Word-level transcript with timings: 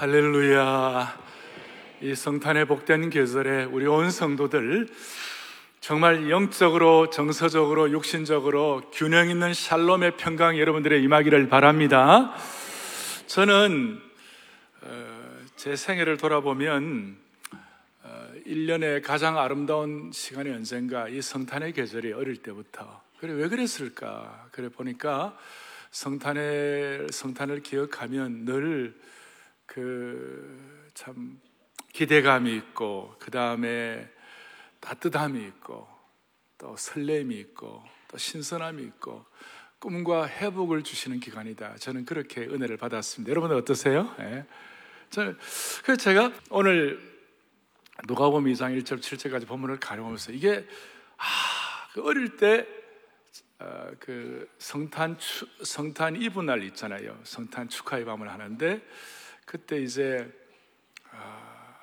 할렐루야. 0.00 1.14
이 2.00 2.14
성탄의 2.14 2.64
복된 2.64 3.10
계절에 3.10 3.64
우리 3.64 3.86
온 3.86 4.10
성도들 4.10 4.88
정말 5.80 6.30
영적으로, 6.30 7.10
정서적으로, 7.10 7.90
육신적으로 7.90 8.80
균형 8.94 9.28
있는 9.28 9.52
샬롬의 9.52 10.16
평강 10.16 10.58
여러분들의 10.58 11.02
임하기를 11.02 11.50
바랍니다. 11.50 12.34
저는 13.26 14.00
어, 14.80 15.38
제 15.56 15.76
생애를 15.76 16.16
돌아보면 16.16 17.18
1년에 18.46 19.00
어, 19.00 19.06
가장 19.06 19.36
아름다운 19.36 20.12
시간이 20.14 20.48
언젠가 20.48 21.08
이 21.08 21.20
성탄의 21.20 21.74
계절이 21.74 22.14
어릴 22.14 22.36
때부터 22.36 23.02
그래 23.18 23.34
왜 23.34 23.50
그랬을까? 23.50 24.46
그래 24.50 24.70
보니까 24.70 25.36
성탄의 25.90 27.08
성탄을 27.10 27.62
기억하면 27.62 28.46
늘 28.46 28.94
그 29.70 30.70
참 30.94 31.40
기대감이 31.92 32.54
있고 32.56 33.14
그 33.18 33.30
다음에 33.30 34.06
따뜻함이 34.80 35.42
있고 35.46 35.88
또 36.58 36.76
설렘이 36.76 37.38
있고 37.40 37.82
또 38.08 38.18
신선함이 38.18 38.82
있고 38.82 39.24
꿈과 39.78 40.28
회복을 40.28 40.82
주시는 40.82 41.20
기간이다. 41.20 41.76
저는 41.76 42.04
그렇게 42.04 42.42
은혜를 42.42 42.76
받았습니다. 42.76 43.30
여러분 43.30 43.50
어떠세요? 43.52 44.14
네. 44.18 44.44
저는 45.08 45.38
그래서 45.82 46.02
제가 46.02 46.32
오늘 46.50 47.00
누가복음 48.06 48.44
2장 48.44 48.78
1절 48.82 49.00
7절까지 49.00 49.46
본문을 49.46 49.80
가려보면서 49.80 50.32
이게 50.32 50.66
아, 51.16 51.24
그 51.94 52.04
어릴 52.04 52.36
때 52.36 52.66
어, 53.58 53.90
그 53.98 54.50
성탄 54.58 55.18
추, 55.18 55.46
성탄 55.64 56.16
이브 56.16 56.40
날 56.42 56.62
있잖아요. 56.64 57.18
성탄 57.24 57.70
축하의 57.70 58.04
밤을 58.04 58.30
하는데 58.30 58.82
그때 59.50 59.82
이제 59.82 60.32
아, 61.10 61.74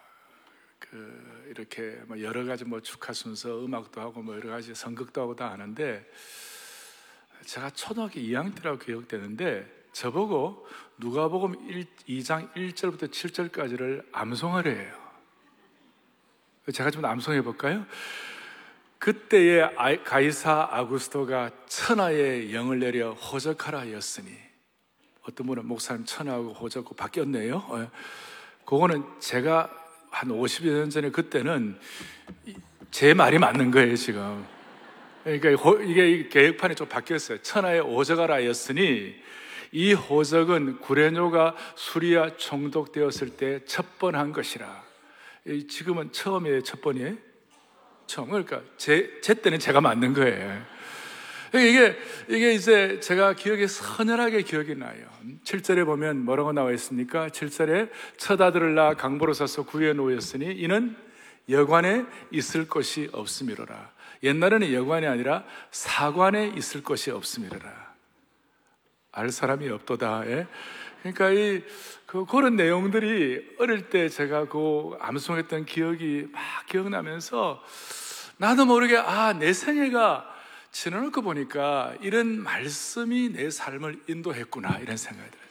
그 0.80 1.48
이렇게 1.50 2.00
뭐 2.06 2.22
여러 2.22 2.46
가지 2.46 2.64
뭐 2.64 2.80
축하 2.80 3.12
순서 3.12 3.60
음악도 3.66 4.00
하고 4.00 4.22
뭐 4.22 4.36
여러 4.36 4.52
가지 4.52 4.74
선극도 4.74 5.20
하고 5.20 5.36
다 5.36 5.52
하는데 5.52 6.10
제가 7.44 7.72
초등학교 7.72 8.22
2학년 8.22 8.56
때라고 8.56 8.80
기억되는데 8.80 9.86
저보고 9.92 10.66
누가복음 10.98 11.70
1, 11.70 11.86
2장 12.08 12.54
1절부터 12.54 13.12
7절까지를 13.12 14.06
암송하래 14.14 14.88
요 14.88 14.94
제가 16.72 16.90
좀 16.90 17.04
암송해 17.04 17.42
볼까요? 17.42 17.86
그때의 18.98 19.76
가이사 20.06 20.70
아구스토가 20.72 21.52
천하의 21.66 22.54
영을 22.54 22.80
내려 22.80 23.12
호적하라 23.12 23.80
하였으니 23.80 24.47
어떤 25.28 25.46
분은 25.46 25.66
목사님 25.66 26.06
천하고 26.06 26.54
호적고 26.54 26.96
바뀌었네요. 26.96 27.58
어, 27.58 27.92
그거는 28.66 29.04
제가 29.20 29.70
한 30.10 30.30
50여 30.30 30.72
년 30.72 30.90
전에 30.90 31.12
그때는 31.12 31.78
제 32.92 33.14
말이 33.14 33.38
맞는 33.38 33.72
거예요, 33.72 33.96
지금. 33.98 34.46
그러니까 35.24 35.50
이게 35.84 36.30
개혁판이 36.30 36.76
좀 36.76 36.88
바뀌었어요. 36.88 37.40
천하의 37.42 37.82
오적하라였으니 37.82 39.16
이 39.74 39.94
호적은 39.94 40.80
구레뇨가 40.80 41.56
수리아 41.76 42.38
총독되었을 42.38 43.32
때 43.32 43.66
첫번한 43.66 44.32
것이라. 44.32 44.86
지금은 45.68 46.14
처음이에요, 46.14 46.64
첫 46.64 46.80
번이에요? 46.82 47.16
처음. 48.06 48.30
그러니까 48.30 48.62
제, 48.78 49.20
제 49.22 49.34
때는 49.34 49.60
제가 49.60 49.82
맞는 49.82 50.14
거예요. 50.14 50.77
이게, 51.54 51.98
이게 52.28 52.54
이제 52.54 53.00
제가 53.00 53.34
기억에 53.34 53.68
선열하게 53.68 54.42
기억이 54.42 54.76
나요. 54.76 55.08
7절에 55.44 55.86
보면 55.86 56.26
뭐라고 56.26 56.52
나와 56.52 56.72
있습니까? 56.74 57.28
7절에 57.28 57.90
첫 58.18 58.42
아들을 58.42 58.76
낳아 58.76 58.96
강보로 58.96 59.34
사서 59.34 59.64
구해 59.64 59.94
놓였으니 59.94 60.54
이는 60.54 60.96
여관에 61.50 62.06
있을 62.32 62.68
것이 62.68 63.10
없음이로라. 63.14 63.92
옛날에는 64.24 64.74
여관이 64.74 65.08
아니라 65.08 65.44
사관에 65.72 66.54
있을 66.56 66.84
것이 66.84 67.12
없음이로라. 67.12 67.88
알 69.14 69.30
사람이 69.30 69.70
없도다. 69.70 70.28
예? 70.28 70.48
그러니까 71.02 71.30
이, 71.32 71.64
그, 72.06 72.26
그런 72.26 72.56
내용들이 72.56 73.56
어릴 73.60 73.90
때 73.90 74.10
제가 74.10 74.48
그 74.48 74.98
암송했던 75.00 75.66
기억이 75.66 76.28
막 76.32 76.42
기억나면서 76.68 77.64
나도 78.38 78.66
모르게 78.66 78.98
아, 78.98 79.34
내 79.34 79.54
생애가 79.54 80.37
지나놓고 80.80 81.22
보니까 81.22 81.96
이런 82.02 82.42
말씀이 82.42 83.30
내 83.30 83.50
삶을 83.50 84.04
인도했구나 84.08 84.80
이런 84.80 84.98
생각이 84.98 85.30
들어요. 85.30 85.48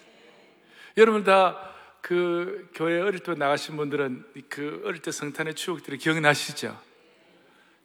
여러분 0.97 1.25
다 1.25 1.77
그 2.07 2.71
교회 2.73 3.01
어릴 3.01 3.19
때 3.19 3.35
나가신 3.35 3.77
분들은 3.77 4.25
그 4.49 4.81
어릴 4.85 5.03
때 5.03 5.11
성탄의 5.11 5.55
추억들이 5.55 5.99
기억나시죠? 5.99 6.81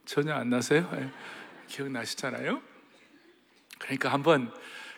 전혀 0.06 0.36
안 0.36 0.52
나세요? 0.52 0.88
네. 0.92 1.10
기억나시잖아요? 1.68 2.62
그러니까 3.80 4.14
한번 4.14 4.54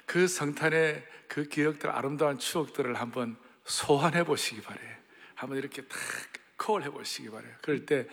그 0.05 0.27
성탄의 0.27 1.07
그 1.29 1.47
기억들, 1.47 1.89
아름다운 1.89 2.37
추억들을 2.37 2.95
한번 2.95 3.37
소환해 3.63 4.25
보시기 4.25 4.61
바래요. 4.61 4.93
한번 5.35 5.57
이렇게 5.57 5.83
탁 5.83 5.97
콜해 6.57 6.89
보시기 6.89 7.29
바래요. 7.29 7.53
그럴 7.61 7.85
때 7.85 8.05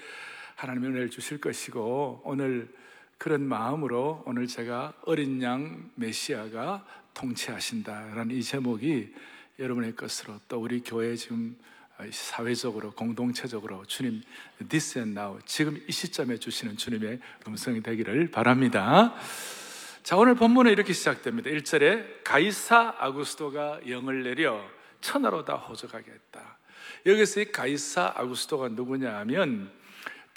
하나님의 0.55 0.91
은혜를 0.91 1.11
주실 1.11 1.41
것이고 1.41 2.23
오늘 2.25 2.73
그런 3.21 3.43
마음으로 3.43 4.23
오늘 4.25 4.47
제가 4.47 4.95
어린 5.03 5.43
양 5.43 5.91
메시아가 5.95 6.83
통치하신다라는 7.13 8.35
이 8.35 8.43
제목이 8.43 9.15
여러분의 9.59 9.95
것으로 9.95 10.41
또 10.49 10.59
우리 10.59 10.81
교회 10.81 11.15
지금 11.17 11.55
사회적으로 12.11 12.93
공동체적으로 12.93 13.85
주님 13.85 14.23
this 14.71 14.99
and 14.99 15.21
now 15.21 15.39
지금 15.45 15.79
이 15.87 15.93
시점에 15.93 16.39
주시는 16.39 16.79
주님의 16.79 17.21
음성이 17.47 17.83
되기를 17.83 18.31
바랍니다. 18.31 19.15
자 20.03 20.17
오늘 20.17 20.35
본문은 20.35 20.73
이렇게 20.73 20.95
시작됩니다. 20.95 21.51
1절에 21.51 22.25
가이사 22.25 22.95
아구스토가 22.99 23.81
영을 23.91 24.23
내려 24.23 24.65
천하로 25.03 25.45
다 25.45 25.57
호적하게 25.57 26.11
했다. 26.11 26.57
여기서 27.05 27.43
이 27.43 27.53
가이사 27.53 28.15
아구스토가 28.17 28.69
누구냐 28.69 29.19
하면 29.19 29.79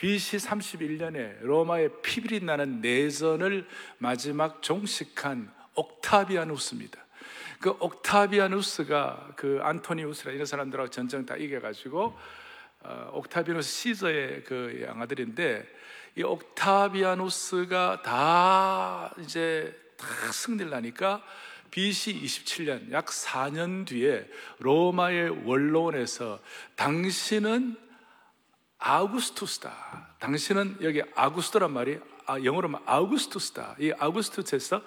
BC 0.03 0.35
31년에 0.35 1.39
로마의 1.43 1.89
피비리 2.01 2.43
나는 2.43 2.81
내전을 2.81 3.65
마지막 3.99 4.61
종식한 4.61 5.49
옥타비아누스입니다. 5.75 6.99
그 7.61 7.69
옥타비아누스가 7.79 9.31
그 9.37 9.61
안토니우스라 9.63 10.33
이런 10.33 10.45
사람들하고 10.45 10.89
전쟁 10.89 11.25
다 11.25 11.37
이겨가지고 11.37 12.19
어, 12.81 13.09
옥타비아누스 13.13 13.69
시저의 13.71 14.43
그 14.43 14.85
양아들인데 14.85 15.65
이 16.17 16.23
옥타비아누스가 16.23 18.01
다 18.01 19.13
이제 19.19 19.73
다 19.95 20.05
승리를 20.33 20.69
나니까 20.69 21.23
BC 21.71 22.21
27년 22.21 22.91
약 22.91 23.05
4년 23.05 23.87
뒤에 23.87 24.29
로마의 24.59 25.45
원로원에서 25.45 26.41
당신은 26.75 27.77
아우구스투스다. 28.83 30.15
당신은 30.19 30.77
여기 30.81 31.01
아구스토란 31.15 31.71
말이 31.71 31.99
아, 32.25 32.39
영어로 32.43 32.67
말 32.67 32.81
아우구스투스다. 32.85 33.77
이 33.79 33.93
아우구스투스에서 33.97 34.81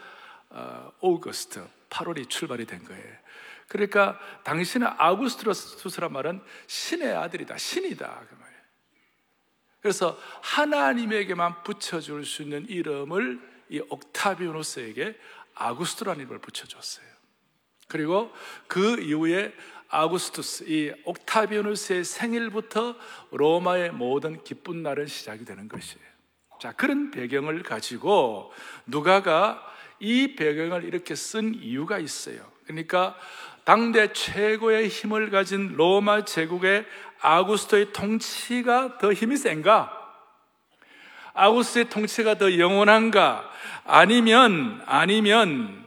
어, 0.50 0.92
오거스트 1.00 1.66
8월이 1.88 2.28
출발이 2.28 2.66
된 2.66 2.84
거예요. 2.84 3.16
그러니까 3.68 4.18
당신은 4.44 4.86
아우구스투스란 4.98 6.12
말은 6.12 6.42
신의 6.66 7.14
아들이다. 7.16 7.56
신이다. 7.56 8.24
그 8.28 8.34
말이에요. 8.34 8.60
그래서 9.80 10.18
하나님에게만 10.42 11.62
붙여줄 11.62 12.26
수 12.26 12.42
있는 12.42 12.68
이름을 12.68 13.40
이 13.70 13.80
옥타비오노스에게 13.88 15.18
아구스토라는 15.54 16.20
이름을 16.20 16.38
붙여줬어요. 16.40 17.06
그리고 17.88 18.32
그 18.66 19.00
이후에 19.00 19.54
아구스투스, 19.88 20.64
이 20.68 20.92
옥타비오누스의 21.04 22.04
생일부터 22.04 22.96
로마의 23.30 23.92
모든 23.92 24.42
기쁜 24.42 24.82
날은 24.82 25.06
시작이 25.06 25.44
되는 25.44 25.68
것이에요. 25.68 26.04
자, 26.60 26.72
그런 26.72 27.10
배경을 27.10 27.62
가지고 27.62 28.52
누가가 28.86 29.62
이 30.00 30.34
배경을 30.36 30.84
이렇게 30.84 31.14
쓴 31.14 31.54
이유가 31.54 31.98
있어요. 31.98 32.40
그러니까 32.64 33.16
당대 33.64 34.12
최고의 34.12 34.88
힘을 34.88 35.30
가진 35.30 35.74
로마 35.76 36.24
제국의 36.24 36.86
아구스토의 37.20 37.92
통치가 37.92 38.98
더 38.98 39.12
힘이 39.12 39.36
센가? 39.36 39.92
아구스토의 41.34 41.90
통치가 41.90 42.38
더 42.38 42.58
영원한가? 42.58 43.50
아니면, 43.84 44.82
아니면 44.86 45.85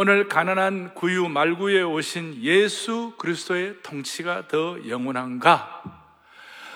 오늘 0.00 0.28
가난한 0.28 0.94
구유 0.94 1.28
말구에 1.28 1.82
오신 1.82 2.44
예수 2.44 3.14
그리스도의 3.18 3.82
통치가 3.82 4.46
더 4.46 4.78
영원한가? 4.86 5.82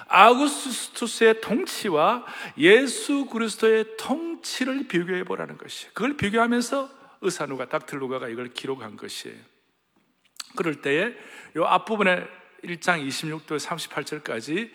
아구스투스의 0.09 1.41
통치와 1.41 2.25
예수 2.59 3.27
그리스도의 3.27 3.97
통치를 3.97 4.89
비교해 4.89 5.23
보라는 5.23 5.57
것이 5.57 5.87
그걸 5.95 6.17
비교하면서 6.17 6.91
의사누가 7.21 7.69
닥틀루가가 7.69 8.27
이걸 8.27 8.49
기록한 8.49 8.97
것이에요. 8.97 9.39
그럴 10.57 10.81
때에 10.81 11.15
이 11.57 11.61
앞부분에 11.65 12.27
1장 12.65 13.07
26도 13.07 13.57
38절까지 13.57 14.69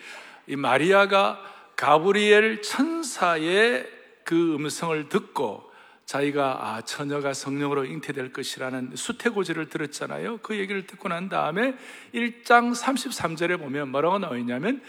이 0.47 0.55
마리아가 0.55 1.43
가브리엘 1.75 2.61
천사의 2.61 3.89
그 4.23 4.55
음성을 4.55 5.09
듣고 5.09 5.66
자기가 6.07 6.59
아, 6.61 6.81
처녀가 6.83 7.33
성령으로 7.33 7.83
잉태될 7.83 8.31
것이라는 8.31 8.95
수태고지를 8.95 9.67
들었잖아요. 9.67 10.37
그 10.37 10.57
얘기를 10.57 10.87
듣고 10.87 11.09
난 11.09 11.27
다음에 11.27 11.75
1장 12.13 12.73
33절에 12.73 13.59
보면 13.59 13.89
뭐라고 13.89 14.17
나와 14.17 14.37
있냐면 14.37 14.81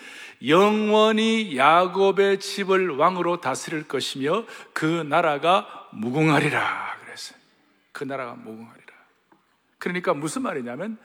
영원히 0.46 1.56
야곱의 1.56 2.38
집을 2.38 2.90
왕으로 2.90 3.40
다스릴 3.40 3.88
것이며 3.88 4.44
그 4.72 4.84
나라가 4.84 5.88
무궁하리라 5.90 6.98
그랬어요. 7.00 7.38
그 7.90 8.04
나라가 8.04 8.34
무궁하리라. 8.34 8.78
그러니까 9.78 10.14
무슨 10.14 10.42
말이냐면 10.42 10.98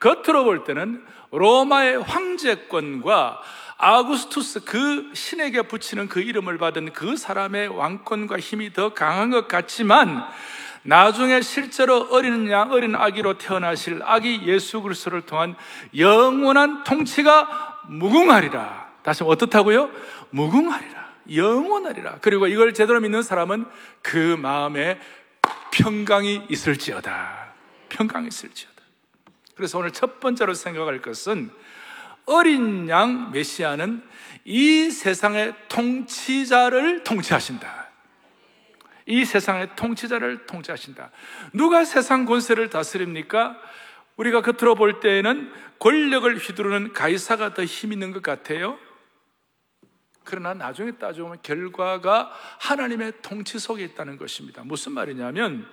겉으로 0.00 0.42
볼 0.42 0.64
때는 0.64 1.04
로마의 1.30 2.02
황제권과 2.02 3.40
아구스투스 3.80 4.64
그 4.64 5.10
신에게 5.14 5.62
붙이는 5.62 6.08
그 6.08 6.20
이름을 6.20 6.58
받은 6.58 6.92
그 6.92 7.16
사람의 7.16 7.68
왕권과 7.68 8.38
힘이 8.38 8.72
더 8.72 8.92
강한 8.92 9.30
것 9.30 9.48
같지만 9.48 10.22
나중에 10.82 11.40
실제로 11.40 12.08
어린 12.10 12.50
양, 12.50 12.72
어린 12.72 12.94
아기로 12.94 13.38
태어나실 13.38 14.02
아기 14.04 14.42
예수 14.46 14.82
그리스도를 14.82 15.22
통한 15.22 15.56
영원한 15.96 16.84
통치가 16.84 17.80
무궁하리라. 17.88 18.90
다시 19.02 19.24
어떻다고요? 19.24 19.90
무궁하리라. 20.30 21.10
영원하리라. 21.34 22.18
그리고 22.20 22.46
이걸 22.46 22.74
제대로 22.74 23.00
믿는 23.00 23.22
사람은 23.22 23.64
그 24.02 24.36
마음에 24.38 25.00
평강이 25.70 26.46
있을지어다. 26.50 27.54
평강이 27.88 28.28
있을지어다. 28.28 28.76
그래서 29.54 29.78
오늘 29.78 29.90
첫 29.90 30.20
번째로 30.20 30.54
생각할 30.54 31.00
것은 31.00 31.50
어린 32.26 32.88
양 32.88 33.30
메시아는 33.32 34.02
이 34.44 34.90
세상의 34.90 35.54
통치자를 35.68 37.04
통치하신다. 37.04 37.90
이 39.06 39.24
세상의 39.24 39.70
통치자를 39.76 40.46
통치하신다. 40.46 41.10
누가 41.52 41.84
세상 41.84 42.24
권세를 42.26 42.70
다스립니까? 42.70 43.58
우리가 44.16 44.42
겉으로 44.42 44.74
볼 44.74 45.00
때에는 45.00 45.52
권력을 45.78 46.36
휘두르는 46.36 46.92
가이사가 46.92 47.54
더 47.54 47.64
힘 47.64 47.92
있는 47.92 48.12
것 48.12 48.22
같아요. 48.22 48.78
그러나 50.24 50.54
나중에 50.54 50.92
따져보면 50.92 51.38
결과가 51.42 52.30
하나님의 52.60 53.14
통치 53.22 53.58
속에 53.58 53.82
있다는 53.84 54.16
것입니다. 54.16 54.62
무슨 54.64 54.92
말이냐면 54.92 55.66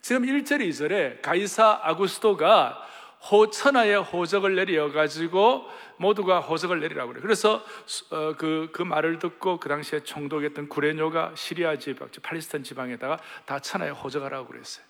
지금 0.00 0.22
1절, 0.22 0.66
2절에 0.68 1.22
가이사 1.22 1.80
아구스토가 1.84 2.84
호, 3.30 3.50
천하의 3.50 4.02
호적을 4.02 4.56
내려가지고 4.56 5.68
모두가 5.96 6.40
호적을 6.40 6.80
내리라고 6.80 7.10
그래요. 7.10 7.22
그래서 7.22 7.64
어, 8.10 8.34
그, 8.36 8.70
그 8.72 8.82
말을 8.82 9.18
듣고 9.18 9.60
그 9.60 9.68
당시에 9.68 10.00
총독이었던 10.00 10.68
구레뇨가 10.68 11.32
시리아 11.36 11.76
지방, 11.76 12.08
팔레스타인 12.22 12.64
지방에다가 12.64 13.18
다 13.46 13.60
천하에 13.60 13.90
호적하라고 13.90 14.48
그랬어요. 14.48 14.84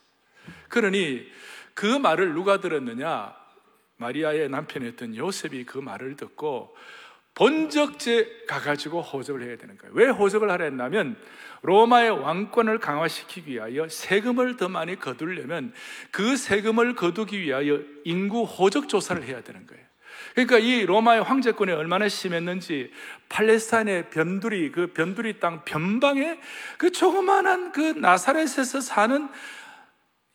그러니 0.69 1.27
그 1.75 1.87
말을 1.87 2.33
누가 2.35 2.61
들었느냐? 2.61 3.37
마리아의 3.97 4.49
남편이었던 4.49 5.17
요셉이 5.17 5.65
그 5.65 5.79
말을 5.79 6.17
듣고 6.17 6.75
본적제 7.35 8.45
가가지고 8.47 9.01
호적을 9.01 9.43
해야 9.43 9.57
되는 9.57 9.79
거예요. 9.79 9.95
왜 9.95 10.09
호적을 10.09 10.51
하려 10.51 10.65
했냐면 10.65 11.17
로마의 11.63 12.11
왕권을 12.11 12.79
강화시키기 12.79 13.53
위하여 13.53 13.89
세금을 13.89 14.57
더 14.57 14.69
많이 14.69 14.99
거두려면 14.99 15.73
그 16.11 16.37
세금을 16.37 16.95
거두기 16.95 17.41
위하여 17.41 17.81
인구 18.05 18.43
호적 18.43 18.89
조사를 18.89 19.23
해야 19.25 19.43
되는 19.43 19.67
거예요. 19.67 19.83
그러니까 20.35 20.59
이 20.59 20.85
로마의 20.85 21.23
황제권이 21.23 21.73
얼마나 21.73 22.09
심했는지 22.09 22.91
팔레스타인의 23.29 24.11
변두리 24.11 24.73
그 24.73 24.89
변두리 24.89 25.41
땅 25.41 25.65
변방에 25.65 26.41
그 26.79 26.91
조그마한 26.91 27.73
그 27.73 27.81
나사렛에서 27.81 28.81
사는 28.81 29.29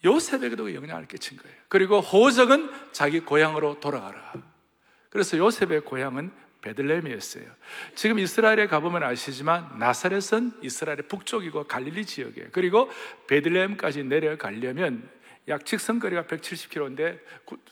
요셉에게도 0.06 0.76
영향을 0.76 1.08
끼친 1.08 1.38
거예요. 1.38 1.56
그리고 1.68 2.00
호적은 2.00 2.70
자기 2.92 3.20
고향으로 3.20 3.80
돌아가라. 3.80 4.34
그래서 5.10 5.38
요셉의 5.38 5.82
고향은 5.82 6.32
베들레헴이었어요. 6.68 7.46
지금 7.96 8.20
이스라엘에 8.20 8.68
가보면 8.68 9.04
아시지만 9.04 9.78
나사렛은 9.80 10.54
이스라엘의 10.62 11.04
북쪽이고 11.08 11.66
갈릴리 11.66 12.06
지역이에요. 12.06 12.50
그리고 12.52 12.90
베들레헴까지 13.28 14.04
내려가려면 14.04 15.10
약 15.48 15.66
직선거리가 15.66 16.24
170km인데 16.24 17.20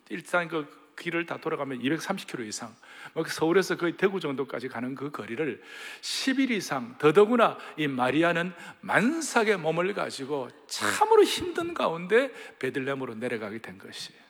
일단 0.10 0.48
그 0.48 0.86
길을 0.98 1.26
다 1.26 1.38
돌아가면 1.38 1.80
230km 1.82 2.48
이상. 2.48 2.74
뭐 3.14 3.26
서울에서 3.26 3.76
거의 3.76 3.98
대구 3.98 4.22
정도까지 4.22 4.70
가는 4.70 4.96
그 4.96 5.12
거리를 5.12 5.62
10일 6.02 6.52
이상, 6.52 6.98
더더구나 6.98 7.58
이 7.76 7.88
마리아는 7.88 8.54
만삭의 8.80 9.58
몸을 9.58 9.94
가지고 9.94 10.50
참으로 10.68 11.24
힘든 11.24 11.74
가운데 11.74 12.32
베들레헴으로 12.60 13.16
내려가게 13.16 13.60
된 13.60 13.78
것이에요. 13.78 14.25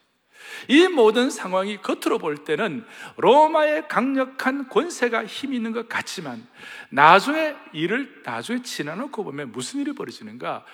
이 0.68 0.88
모든 0.88 1.30
상황이 1.30 1.78
겉으로 1.78 2.18
볼 2.18 2.38
때는 2.38 2.86
로마의 3.18 3.88
강력한 3.88 4.70
권세가 4.70 5.26
힘 5.26 5.54
있는 5.54 5.72
것 5.72 5.90
같지만 5.90 6.46
나중에 6.90 7.56
일을 7.74 8.22
나중에 8.24 8.62
지나놓고 8.62 9.24
보면 9.24 9.52
무슨 9.52 9.82
일이 9.82 9.94
벌어지는가? 9.94 10.66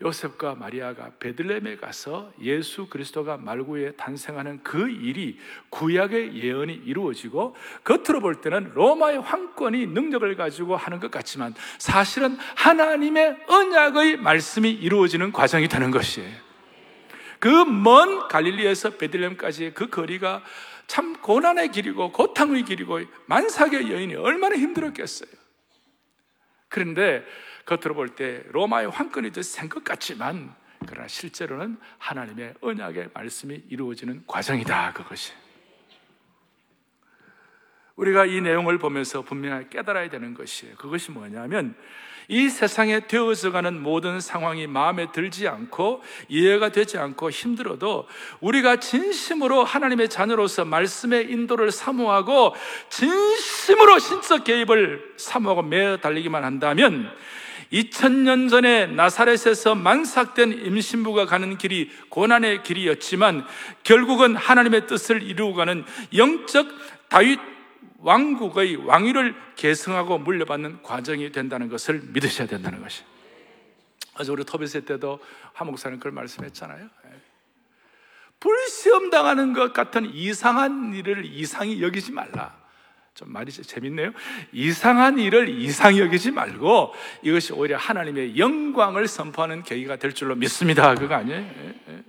요셉과 0.00 0.54
마리아가 0.54 1.10
베들레헴에 1.18 1.76
가서 1.76 2.32
예수 2.40 2.86
그리스도가 2.86 3.36
말구에 3.36 3.92
탄생하는 3.92 4.62
그 4.62 4.88
일이 4.88 5.38
구약의 5.70 6.36
예언이 6.36 6.82
이루어지고 6.84 7.56
겉으로 7.82 8.20
볼 8.20 8.40
때는 8.40 8.72
로마의 8.74 9.20
황권이 9.20 9.86
능력을 9.88 10.36
가지고 10.36 10.76
하는 10.76 11.00
것 11.00 11.10
같지만 11.10 11.52
사실은 11.78 12.36
하나님의 12.54 13.38
언약의 13.48 14.18
말씀이 14.18 14.70
이루어지는 14.70 15.32
과정이 15.32 15.66
되는 15.66 15.90
것이에요. 15.90 16.47
그 17.40 17.48
먼 17.64 18.28
갈릴리에서 18.28 18.90
베들레헴까지의 18.96 19.74
그 19.74 19.88
거리가 19.88 20.42
참 20.86 21.14
고난의 21.20 21.70
길이고 21.70 22.12
고탕의 22.12 22.64
길이고 22.64 23.00
만삭의 23.26 23.90
여인이 23.92 24.14
얼마나 24.16 24.56
힘들었겠어요. 24.56 25.30
그런데 26.68 27.24
겉으로 27.66 27.94
볼 27.94 28.08
때 28.16 28.42
로마의 28.50 28.90
더센것 29.32 29.84
같지만 29.84 30.54
그러나 30.86 31.08
실제로는 31.08 31.78
하나님의 31.98 32.54
언약의 32.60 33.10
말씀이 33.12 33.64
이루어지는 33.68 34.24
과정이다 34.26 34.92
그것이. 34.94 35.32
우리가 37.98 38.26
이 38.26 38.40
내용을 38.40 38.78
보면서 38.78 39.22
분명하게 39.22 39.66
깨달아야 39.70 40.08
되는 40.08 40.32
것이에요. 40.32 40.76
그것이 40.76 41.10
뭐냐면 41.10 41.74
이 42.28 42.48
세상에 42.48 43.00
되어져 43.06 43.50
가는 43.50 43.80
모든 43.82 44.20
상황이 44.20 44.66
마음에 44.66 45.10
들지 45.12 45.48
않고 45.48 46.02
이해가 46.28 46.70
되지 46.70 46.98
않고 46.98 47.30
힘들어도 47.30 48.06
우리가 48.40 48.76
진심으로 48.76 49.64
하나님의 49.64 50.10
자녀로서 50.10 50.64
말씀의 50.64 51.30
인도를 51.30 51.72
사모하고 51.72 52.54
진심으로 52.90 53.98
신적 53.98 54.44
개입을 54.44 55.14
사모하고 55.16 55.62
매어 55.62 55.96
달리기만 55.96 56.44
한다면 56.44 57.10
2000년 57.72 58.48
전에 58.48 58.86
나사렛에서 58.86 59.74
만삭된 59.74 60.66
임신부가 60.66 61.26
가는 61.26 61.58
길이 61.58 61.90
고난의 62.10 62.62
길이었지만 62.62 63.44
결국은 63.82 64.36
하나님의 64.36 64.86
뜻을 64.86 65.22
이루고 65.22 65.54
가는 65.54 65.84
영적 66.14 66.68
다윗 67.08 67.57
왕국의 67.98 68.76
왕위를 68.76 69.34
계승하고 69.56 70.18
물려받는 70.18 70.82
과정이 70.82 71.30
된다는 71.32 71.68
것을 71.68 72.00
믿으셔야 72.12 72.46
된다는 72.46 72.80
것이. 72.80 73.02
어제 74.14 74.32
우리 74.32 74.44
토비세 74.44 74.84
때도 74.84 75.20
하목사는 75.54 75.98
그걸 75.98 76.12
말씀했잖아요. 76.12 76.84
예. 76.84 77.20
불시험 78.40 79.10
당하는 79.10 79.52
것 79.52 79.72
같은 79.72 80.12
이상한 80.12 80.94
일을 80.94 81.24
이상히 81.24 81.82
여기지 81.82 82.12
말라. 82.12 82.56
좀 83.14 83.32
말이 83.32 83.50
재밌네요. 83.50 84.12
이상한 84.52 85.18
일을 85.18 85.48
이상히 85.48 85.98
여기지 85.98 86.30
말고 86.30 86.94
이것이 87.22 87.52
오히려 87.52 87.76
하나님의 87.76 88.38
영광을 88.38 89.08
선포하는 89.08 89.64
계기가 89.64 89.96
될 89.96 90.12
줄로 90.12 90.36
믿습니다. 90.36 90.94
그거 90.94 91.16
아니에요? 91.16 91.40
예, 91.40 91.80
예. 91.88 92.04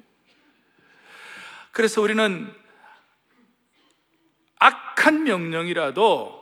그래서 1.72 2.01
우리는 2.01 2.53
악한 4.59 5.23
명령이라도 5.23 6.39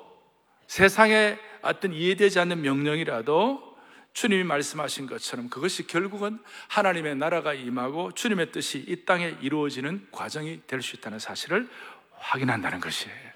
세상에 0.67 1.39
어떤 1.61 1.93
이해되지 1.93 2.39
않는 2.39 2.61
명령이라도 2.61 3.77
주님이 4.13 4.43
말씀하신 4.43 5.05
것처럼 5.05 5.47
그것이 5.49 5.85
결국은 5.85 6.39
하나님의 6.69 7.15
나라가 7.15 7.53
임하고 7.53 8.11
주님의 8.13 8.51
뜻이 8.51 8.83
이 8.87 9.05
땅에 9.05 9.37
이루어지는 9.41 10.07
과정이 10.11 10.61
될 10.65 10.81
수 10.81 10.95
있다는 10.95 11.19
사실을 11.19 11.69
확인한다는 12.13 12.79
것이에요. 12.79 13.27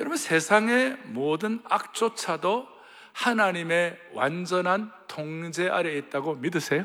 여러분 0.00 0.16
세상의 0.16 0.96
모든 1.04 1.62
악조차도 1.64 2.66
하나님의 3.12 3.96
완전한 4.12 4.92
통제 5.06 5.68
아래에 5.68 5.96
있다고 5.98 6.34
믿으세요? 6.34 6.84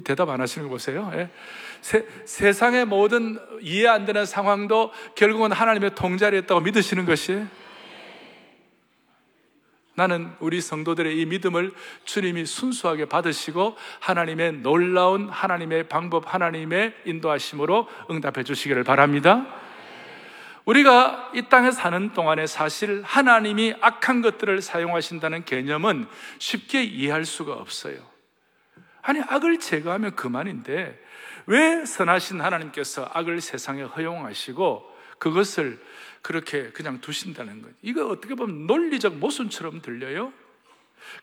대답 0.00 0.28
안 0.28 0.40
하시는 0.40 0.66
거 0.66 0.74
보세요. 0.74 1.10
예? 1.14 1.30
세, 1.80 2.06
세상의 2.24 2.84
모든 2.86 3.38
이해 3.60 3.86
안 3.86 4.04
되는 4.04 4.26
상황도 4.26 4.92
결국은 5.14 5.52
하나님의 5.52 5.94
통제를 5.94 6.38
했다고 6.38 6.60
믿으시는 6.62 7.04
것이 7.04 7.44
나는 9.96 10.32
우리 10.40 10.60
성도들의 10.60 11.16
이 11.20 11.26
믿음을 11.26 11.72
주님이 12.04 12.46
순수하게 12.46 13.04
받으시고 13.04 13.76
하나님의 14.00 14.54
놀라운 14.54 15.28
하나님의 15.28 15.88
방법, 15.88 16.32
하나님의 16.32 16.94
인도하심으로 17.04 17.88
응답해 18.10 18.42
주시기를 18.42 18.82
바랍니다. 18.82 19.46
우리가 20.64 21.30
이 21.34 21.42
땅에 21.42 21.70
사는 21.70 22.12
동안에 22.12 22.46
사실 22.46 23.02
하나님이 23.04 23.74
악한 23.80 24.22
것들을 24.22 24.62
사용하신다는 24.62 25.44
개념은 25.44 26.06
쉽게 26.38 26.82
이해할 26.82 27.24
수가 27.24 27.52
없어요. 27.52 28.13
아니, 29.04 29.20
악을 29.20 29.60
제거하면 29.60 30.16
그만인데 30.16 30.98
왜 31.46 31.84
선하신 31.84 32.40
하나님께서 32.40 33.08
악을 33.12 33.40
세상에 33.40 33.82
허용하시고 33.82 34.94
그것을 35.18 35.78
그렇게 36.22 36.70
그냥 36.70 37.00
두신다는 37.00 37.60
거예요. 37.60 37.74
이거 37.82 38.08
어떻게 38.08 38.34
보면 38.34 38.66
논리적 38.66 39.16
모순처럼 39.16 39.82
들려요? 39.82 40.32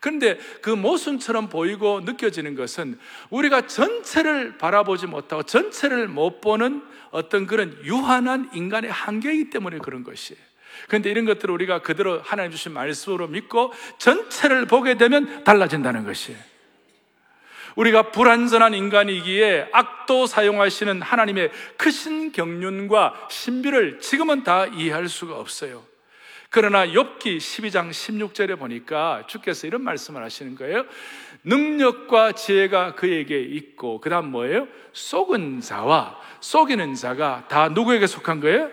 그런데 0.00 0.38
그 0.60 0.70
모순처럼 0.70 1.48
보이고 1.48 2.00
느껴지는 2.00 2.54
것은 2.54 3.00
우리가 3.30 3.66
전체를 3.66 4.58
바라보지 4.58 5.08
못하고 5.08 5.42
전체를 5.42 6.06
못 6.06 6.40
보는 6.40 6.84
어떤 7.10 7.48
그런 7.48 7.76
유한한 7.84 8.48
인간의 8.54 8.92
한계이기 8.92 9.50
때문에 9.50 9.78
그런 9.78 10.04
것이에요. 10.04 10.40
그런데 10.86 11.10
이런 11.10 11.24
것들을 11.24 11.52
우리가 11.52 11.82
그대로 11.82 12.20
하나님 12.22 12.52
주신 12.52 12.72
말씀으로 12.72 13.26
믿고 13.26 13.72
전체를 13.98 14.66
보게 14.66 14.96
되면 14.96 15.42
달라진다는 15.42 16.04
것이에요. 16.04 16.51
우리가 17.76 18.10
불완전한 18.10 18.74
인간이기에 18.74 19.68
악도 19.72 20.26
사용하시는 20.26 21.02
하나님의 21.02 21.50
크신 21.76 22.32
경륜과 22.32 23.28
신비를 23.30 24.00
지금은 24.00 24.44
다 24.44 24.66
이해할 24.66 25.08
수가 25.08 25.38
없어요. 25.38 25.84
그러나 26.50 26.86
욥기 26.86 27.38
12장 27.38 27.90
16절에 27.90 28.58
보니까 28.58 29.24
주께서 29.26 29.66
이런 29.66 29.82
말씀을 29.82 30.22
하시는 30.22 30.54
거예요. 30.54 30.84
능력과 31.44 32.32
지혜가 32.32 32.94
그에게 32.94 33.40
있고 33.40 34.00
그다음 34.00 34.30
뭐예요? 34.30 34.68
속은 34.92 35.62
자와 35.62 36.20
속이는 36.40 36.94
자가 36.94 37.46
다 37.48 37.70
누구에게 37.70 38.06
속한 38.06 38.40
거예요? 38.40 38.70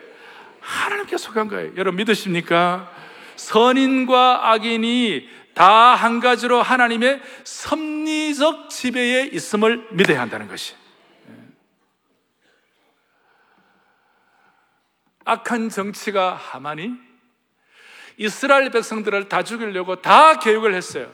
하나님께 0.60 1.18
속한 1.18 1.48
거예요. 1.48 1.72
여러분 1.78 1.96
믿으십니까? 1.96 2.92
선인과 3.38 4.52
악인이 4.52 5.30
다 5.54 5.96
한 5.96 6.20
가지로 6.20 6.62
하나님의 6.62 7.22
섭리적 7.44 8.70
지배에 8.70 9.26
있음을 9.34 9.88
믿어야 9.92 10.22
한다는 10.22 10.48
것이. 10.48 10.76
악한 15.26 15.70
정치가 15.70 16.34
하만이 16.34 16.94
이스라엘 18.18 18.70
백성들을 18.72 19.30
다 19.30 19.44
죽이려고 19.44 20.02
다 20.02 20.40
계획을 20.40 20.74
했어요. 20.74 21.12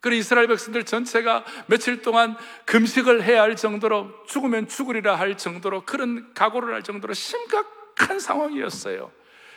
그리고 0.00 0.20
이스라엘 0.20 0.46
백성들 0.46 0.84
전체가 0.84 1.44
며칠 1.66 2.02
동안 2.02 2.36
금식을 2.66 3.24
해야 3.24 3.42
할 3.42 3.56
정도로 3.56 4.24
죽으면 4.26 4.68
죽으리라 4.68 5.16
할 5.16 5.36
정도로 5.36 5.84
그런 5.84 6.32
각오를 6.34 6.72
할 6.72 6.82
정도로 6.82 7.14
심각한 7.14 8.20
상황이었어요. 8.20 9.10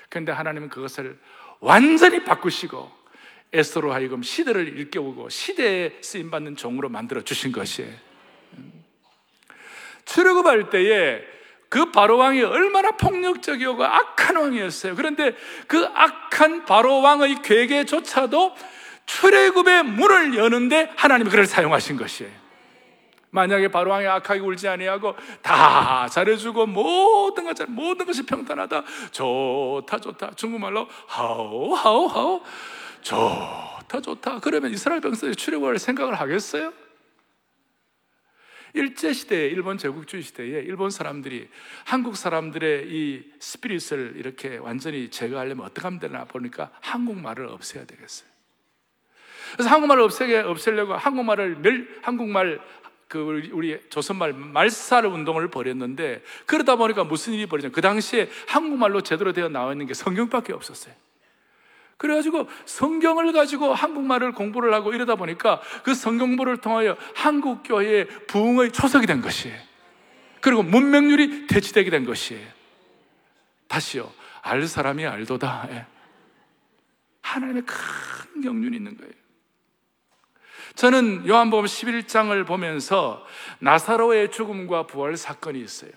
그런데 0.09 0.31
하나님은 0.31 0.69
그것을 0.69 1.19
완전히 1.59 2.23
바꾸시고 2.23 3.00
에스로 3.53 3.93
하여금 3.93 4.24
시대를 4.24 4.77
일깨우고 4.77 5.29
시대에 5.29 5.93
쓰임받는 6.01 6.55
종으로 6.55 6.89
만들어 6.89 7.22
주신 7.22 7.51
것이에요. 7.51 7.91
출애굽할 10.05 10.70
때에 10.70 11.22
그 11.70 11.91
바로 11.91 12.17
왕이 12.17 12.41
얼마나 12.41 12.91
폭력적이고 12.91 13.84
악한 13.84 14.36
왕이었어요. 14.36 14.96
그런데 14.96 15.36
그 15.67 15.86
악한 15.93 16.65
바로 16.65 17.01
왕의 17.01 17.41
괴계조차도 17.43 18.55
출애굽의 19.05 19.84
문을 19.84 20.38
여는데 20.38 20.91
하나님이 20.96 21.29
그를 21.29 21.46
사용하신 21.46 21.98
것이에요. 21.98 22.41
만약에 23.29 23.70
바로 23.70 23.91
왕이 23.91 24.05
악하게 24.05 24.41
울지 24.41 24.67
아니하고 24.67 25.15
다 25.41 26.08
잘해주고 26.10 26.65
모든 26.65 27.46
것 27.46 27.55
모든 27.70 28.05
것이 28.05 28.25
평탄하다 28.25 28.84
좋다 29.12 30.00
좋다 30.00 30.31
중국말로 30.36 30.88
하오 31.08 31.74
하오 31.74 32.08
하오 32.08 32.41
좋다 33.01 34.01
좋다 34.01 34.39
그러면 34.39 34.72
이스라엘 34.72 35.01
백성이 35.01 35.36
출애굽할 35.36 35.79
생각을 35.79 36.20
하겠어요? 36.20 36.74
일제시대에, 38.74 39.48
일본 39.48 39.77
제국주의 39.77 40.24
시대에 40.24 40.62
일본 40.62 40.89
사람들이 40.89 41.50
한국 41.84 42.15
사람들의 42.15 42.88
이 42.88 43.24
스피릿을 43.39 44.13
이렇게 44.15 44.58
완전히 44.58 45.10
제거하려면 45.10 45.65
어떻게 45.65 45.81
하면 45.81 46.00
되나 46.00 46.24
보니까 46.24 46.72
한국말을 46.81 47.48
없애야 47.48 47.86
되겠어요. 47.86 48.29
그래서 49.53 49.70
한국말을 49.70 50.03
없애게, 50.03 50.38
없애려고 50.39 50.93
한국말을 50.93 51.58
멸, 51.58 52.00
한국말 52.01 52.62
그 53.10 53.20
우리 53.51 53.77
조선말 53.89 54.31
말살 54.31 55.05
운동을 55.05 55.50
벌였는데 55.50 56.24
그러다 56.46 56.77
보니까 56.77 57.03
무슨 57.03 57.34
일이 57.34 57.46
벌어졌냐. 57.46 57.74
그 57.74 57.81
당시에 57.81 58.29
한국말로 58.48 59.01
제대로 59.01 59.34
되어 59.34 59.50
나와 59.50 59.74
있는 59.74 59.86
게 59.86 59.93
성경밖에 59.93 60.53
없었어요. 60.53 60.96
그래가지고 62.01 62.50
성경을 62.65 63.31
가지고 63.31 63.75
한국말을 63.75 64.31
공부를 64.31 64.74
하고 64.74 64.91
이러다 64.91 65.13
보니까 65.13 65.62
그 65.84 65.93
성경부를 65.93 66.58
통하여 66.58 66.98
한국교회의 67.13 68.08
부흥의 68.25 68.72
초석이 68.72 69.05
된 69.05 69.22
것이에요. 69.22 69.55
그리고 70.39 70.63
문명률이 70.63 71.46
대치되게 71.46 71.91
된 71.91 72.03
것이에요. 72.05 72.48
다시요. 73.67 74.12
알 74.41 74.65
사람이 74.65 75.05
알도다. 75.05 75.67
예. 75.70 75.86
하나님의 77.22 77.62
큰 77.67 78.41
경륜이 78.41 78.77
있는 78.77 78.98
거예요. 78.98 79.13
저는 80.74 81.27
요한복음 81.27 81.65
11장을 81.65 82.48
보면서 82.48 83.24
나사로의 83.60 84.31
죽음과 84.31 84.88
부활 84.88 85.17
사건이 85.17 85.62
있어요. 85.62 85.91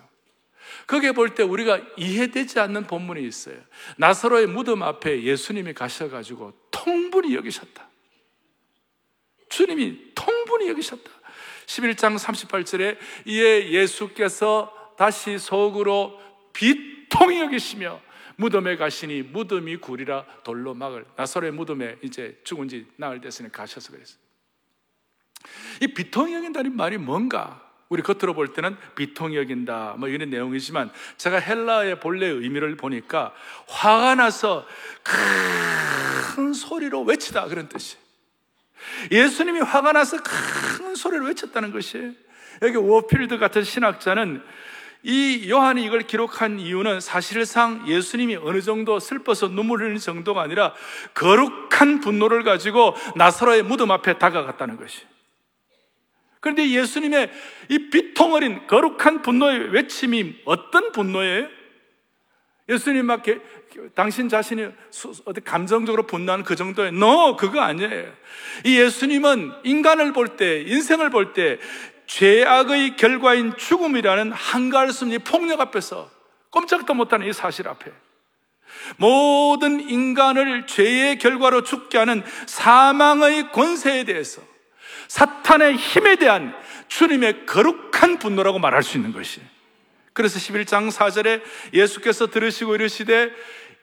거기에 0.87 1.12
볼 1.12 1.35
때 1.35 1.43
우리가 1.43 1.81
이해되지 1.97 2.61
않는 2.61 2.87
본문이 2.87 3.26
있어요. 3.26 3.57
나사로의 3.97 4.47
무덤 4.47 4.83
앞에 4.83 5.23
예수님이 5.23 5.73
가셔가지고 5.73 6.52
통분히 6.71 7.35
여기셨다. 7.35 7.88
주님이 9.49 10.14
통분히 10.14 10.69
여기셨다. 10.69 11.11
11장 11.66 12.19
38절에 12.19 12.99
이에 13.26 13.71
예수께서 13.71 14.95
다시 14.99 15.38
속으로 15.38 16.21
비통히 16.52 17.40
여기시며 17.40 18.00
무덤에 18.37 18.76
가시니 18.76 19.23
무덤이 19.23 19.76
구리라 19.76 20.26
돌로 20.43 20.75
막을 20.75 21.04
나사로의 21.16 21.52
무덤에 21.52 21.97
이제 22.02 22.40
죽은 22.45 22.69
지 22.69 22.87
나흘 22.97 23.21
됐으니 23.21 23.50
가셔서 23.50 23.93
그랬어요. 23.93 24.19
이 25.81 25.87
비통히 25.88 26.35
여긴다는 26.35 26.75
말이 26.75 26.99
뭔가? 26.99 27.63
우리 27.88 28.03
겉으로 28.03 28.35
볼 28.35 28.53
때는 28.53 28.76
비통히 28.95 29.37
여긴다. 29.37 29.95
뭐 29.99 30.09
이런 30.09 30.31
내용이지만 30.31 30.91
제가 31.17 31.38
헬라의 31.38 32.00
본래 32.00 32.26
의미를 32.26 32.76
보니까 32.76 33.33
화가 33.69 34.14
나서 34.14 34.67
큰 35.03 36.53
소리로 36.53 37.03
외치다 37.03 37.47
그런 37.47 37.69
뜻이 37.69 37.97
예수님이 39.11 39.61
화가 39.61 39.93
나서 39.93 40.19
큰 40.23 40.95
소리를 40.95 41.26
외쳤다는 41.26 41.73
것이에요 41.73 42.12
여기 42.62 42.76
워필드 42.76 43.38
같은 43.38 43.62
신학자는 43.62 44.43
이 45.03 45.50
요한이 45.50 45.85
이걸 45.85 46.03
기록한 46.03 46.59
이유는 46.59 47.00
사실상 47.00 47.87
예수님이 47.87 48.37
어느 48.37 48.62
정도 48.62 48.99
슬퍼서 48.99 49.49
눈물 49.49 49.81
흘리는 49.81 49.99
정도가 49.99 50.41
아니라 50.41 50.73
거룩한 51.12 52.00
분노를 52.00 52.43
가지고 52.43 52.95
나사로의 53.17 53.64
무덤 53.64 53.91
앞에 53.91 54.19
다가갔다는 54.19 54.79
것이 54.79 55.03
그런데 56.45 56.69
예수님의 56.69 57.31
이 57.71 57.89
비통 57.89 58.35
어린 58.35 58.67
거룩한 58.67 59.23
분노의 59.23 59.73
외침이 59.73 60.35
어떤 60.45 60.93
분노예요? 60.93 61.49
예수님 62.69 63.07
막 63.07 63.23
당신 63.95 64.29
자신이 64.29 64.69
어디 65.25 65.41
감정적으로 65.41 66.03
분노하는 66.03 66.45
그 66.45 66.55
정도의 66.55 66.89
no 66.89 67.37
그거 67.37 67.61
아니에요. 67.63 68.13
이 68.67 68.79
예수님은 68.79 69.53
인간을 69.65 70.13
볼 70.13 70.37
때, 70.37 70.61
인생을 70.61 71.09
볼 71.09 71.33
때 71.33 71.59
죄악의 72.07 72.97
결과인 72.97 73.57
죽음이라는 73.57 74.31
한가할 74.33 74.93
수 74.93 75.07
없는 75.07 75.21
폭력 75.21 75.63
앞에서 75.63 76.11
꼼짝도 76.51 76.93
못하는 76.93 77.27
이 77.27 77.33
사실 77.33 77.67
앞에 77.69 77.91
모든 78.99 79.81
인간을 79.81 80.67
죄의 80.67 81.19
결과로 81.19 81.63
죽게 81.63 81.97
하는 81.97 82.23
사망의 82.45 83.51
권세에 83.51 84.05
대해서 84.05 84.43
사탄의 85.14 85.76
힘에 85.76 86.16
대한 86.16 86.52
주님의 86.88 87.47
거룩한 87.47 88.18
분노라고 88.18 88.59
말할 88.59 88.83
수 88.83 88.97
있는 88.97 89.12
것이. 89.12 89.40
그래서 90.12 90.40
11장 90.40 90.90
4절에 90.90 91.40
예수께서 91.73 92.26
들으시고 92.26 92.75
이르시되 92.75 93.30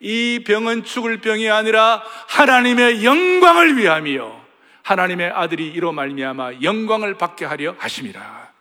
이 0.01 0.43
병은 0.45 0.83
죽을 0.83 1.21
병이 1.21 1.49
아니라 1.49 2.03
하나님의 2.27 3.05
영광을 3.05 3.77
위함이요. 3.77 4.45
하나님의 4.83 5.31
아들이 5.33 5.67
이로 5.67 5.93
말미암아 5.93 6.63
영광을 6.63 7.17
받게 7.17 7.45
하려 7.45 7.75
하심이라. 7.79 8.51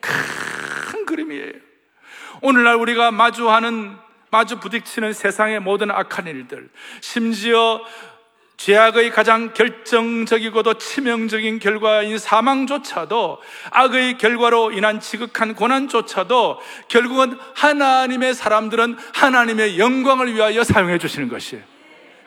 큰 0.00 1.04
그림이에요. 1.04 1.52
오늘날 2.40 2.76
우리가 2.76 3.10
마주하는 3.10 3.98
마주 4.30 4.60
부딪히는 4.60 5.12
세상의 5.12 5.60
모든 5.60 5.90
악한 5.90 6.26
일들, 6.26 6.70
심지어 7.02 7.82
죄악의 8.58 9.12
가장 9.12 9.54
결정적이고도 9.54 10.74
치명적인 10.74 11.60
결과인 11.60 12.18
사망조차도 12.18 13.40
악의 13.70 14.18
결과로 14.18 14.72
인한 14.72 14.98
지극한 14.98 15.54
고난조차도 15.54 16.58
결국은 16.88 17.38
하나님의 17.54 18.34
사람들은 18.34 18.98
하나님의 19.14 19.78
영광을 19.78 20.34
위하여 20.34 20.64
사용해 20.64 20.98
주시는 20.98 21.28
것이에요. 21.28 21.62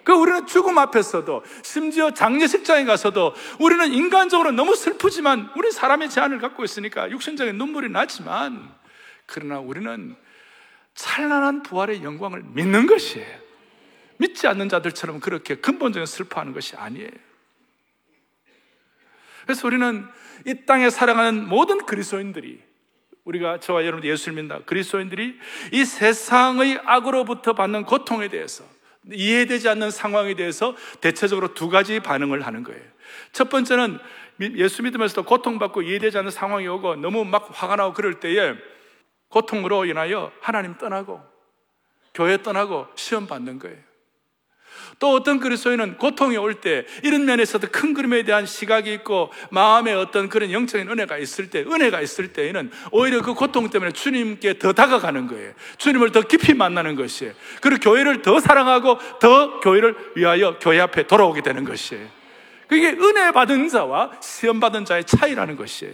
그 0.05 0.13
우리는 0.13 0.47
죽음 0.47 0.77
앞에서도 0.77 1.43
심지어 1.63 2.11
장례식장에 2.11 2.85
가서도 2.85 3.35
우리는 3.59 3.93
인간적으로 3.93 4.51
너무 4.51 4.73
슬프지만 4.73 5.51
우리 5.57 5.69
사람의 5.69 6.09
제한을 6.09 6.39
갖고 6.39 6.63
있으니까 6.63 7.11
육신적인 7.11 7.57
눈물이 7.57 7.89
나지만 7.89 8.71
그러나 9.25 9.59
우리는 9.59 10.15
찬란한 10.95 11.61
부활의 11.61 12.03
영광을 12.03 12.41
믿는 12.53 12.87
것이에요. 12.87 13.50
믿지 14.21 14.45
않는 14.47 14.69
자들처럼 14.69 15.19
그렇게 15.19 15.55
근본적인 15.55 16.05
슬퍼하는 16.05 16.53
것이 16.53 16.75
아니에요. 16.75 17.09
그래서 19.43 19.67
우리는 19.67 20.07
이 20.45 20.65
땅에 20.67 20.91
살아가는 20.91 21.47
모든 21.47 21.85
그리스도인들이 21.85 22.61
우리가 23.23 23.59
저와 23.59 23.83
여러분 23.85 24.07
예수를 24.07 24.35
믿는다. 24.35 24.63
그리스도인들이 24.65 25.39
이 25.71 25.85
세상의 25.85 26.81
악으로부터 26.85 27.53
받는 27.53 27.85
고통에 27.85 28.27
대해서 28.27 28.63
이해되지 29.11 29.67
않는 29.69 29.89
상황에 29.89 30.35
대해서 30.35 30.75
대체적으로 31.01 31.55
두 31.55 31.69
가지 31.69 31.99
반응을 31.99 32.45
하는 32.45 32.63
거예요. 32.63 32.83
첫 33.31 33.49
번째는 33.49 33.97
예수 34.55 34.83
믿으면서도 34.83 35.23
고통받고 35.23 35.81
이해되지 35.81 36.19
않는 36.19 36.29
상황이 36.29 36.67
오고 36.67 36.97
너무 36.97 37.25
막 37.25 37.49
화가 37.51 37.75
나고 37.75 37.93
그럴 37.93 38.19
때에 38.19 38.53
고통으로 39.29 39.85
인하여 39.85 40.31
하나님 40.41 40.77
떠나고 40.77 41.21
교회 42.13 42.41
떠나고 42.41 42.87
시험 42.95 43.25
받는 43.25 43.57
거예요. 43.57 43.90
또 44.99 45.13
어떤 45.13 45.39
그리스도인은 45.39 45.97
고통이 45.97 46.37
올 46.37 46.61
때 46.61 46.85
이런 47.03 47.25
면에서도 47.25 47.67
큰 47.71 47.93
그림에 47.93 48.23
대한 48.23 48.45
시각이 48.45 48.93
있고 48.93 49.31
마음에 49.49 49.93
어떤 49.93 50.29
그런 50.29 50.51
영적인 50.51 50.89
은혜가 50.89 51.17
있을 51.17 51.49
때 51.49 51.61
은혜가 51.61 52.01
있을 52.01 52.33
때에는 52.33 52.71
오히려 52.91 53.21
그 53.21 53.33
고통 53.33 53.69
때문에 53.69 53.91
주님께 53.91 54.59
더 54.59 54.73
다가가는 54.73 55.27
거예요. 55.27 55.53
주님을 55.77 56.11
더 56.11 56.21
깊이 56.21 56.53
만나는 56.53 56.95
것이에요. 56.95 57.33
그리고 57.61 57.89
교회를 57.89 58.21
더 58.21 58.39
사랑하고 58.39 58.99
더 59.19 59.59
교회를 59.59 59.95
위하여 60.15 60.57
교회 60.59 60.79
앞에 60.79 61.07
돌아오게 61.07 61.41
되는 61.41 61.63
것이에요. 61.63 62.07
그게 62.67 62.89
은혜 62.89 63.31
받은 63.31 63.69
자와 63.69 64.11
시험 64.21 64.59
받은 64.59 64.85
자의 64.85 65.03
차이라는 65.03 65.55
것이에요. 65.55 65.93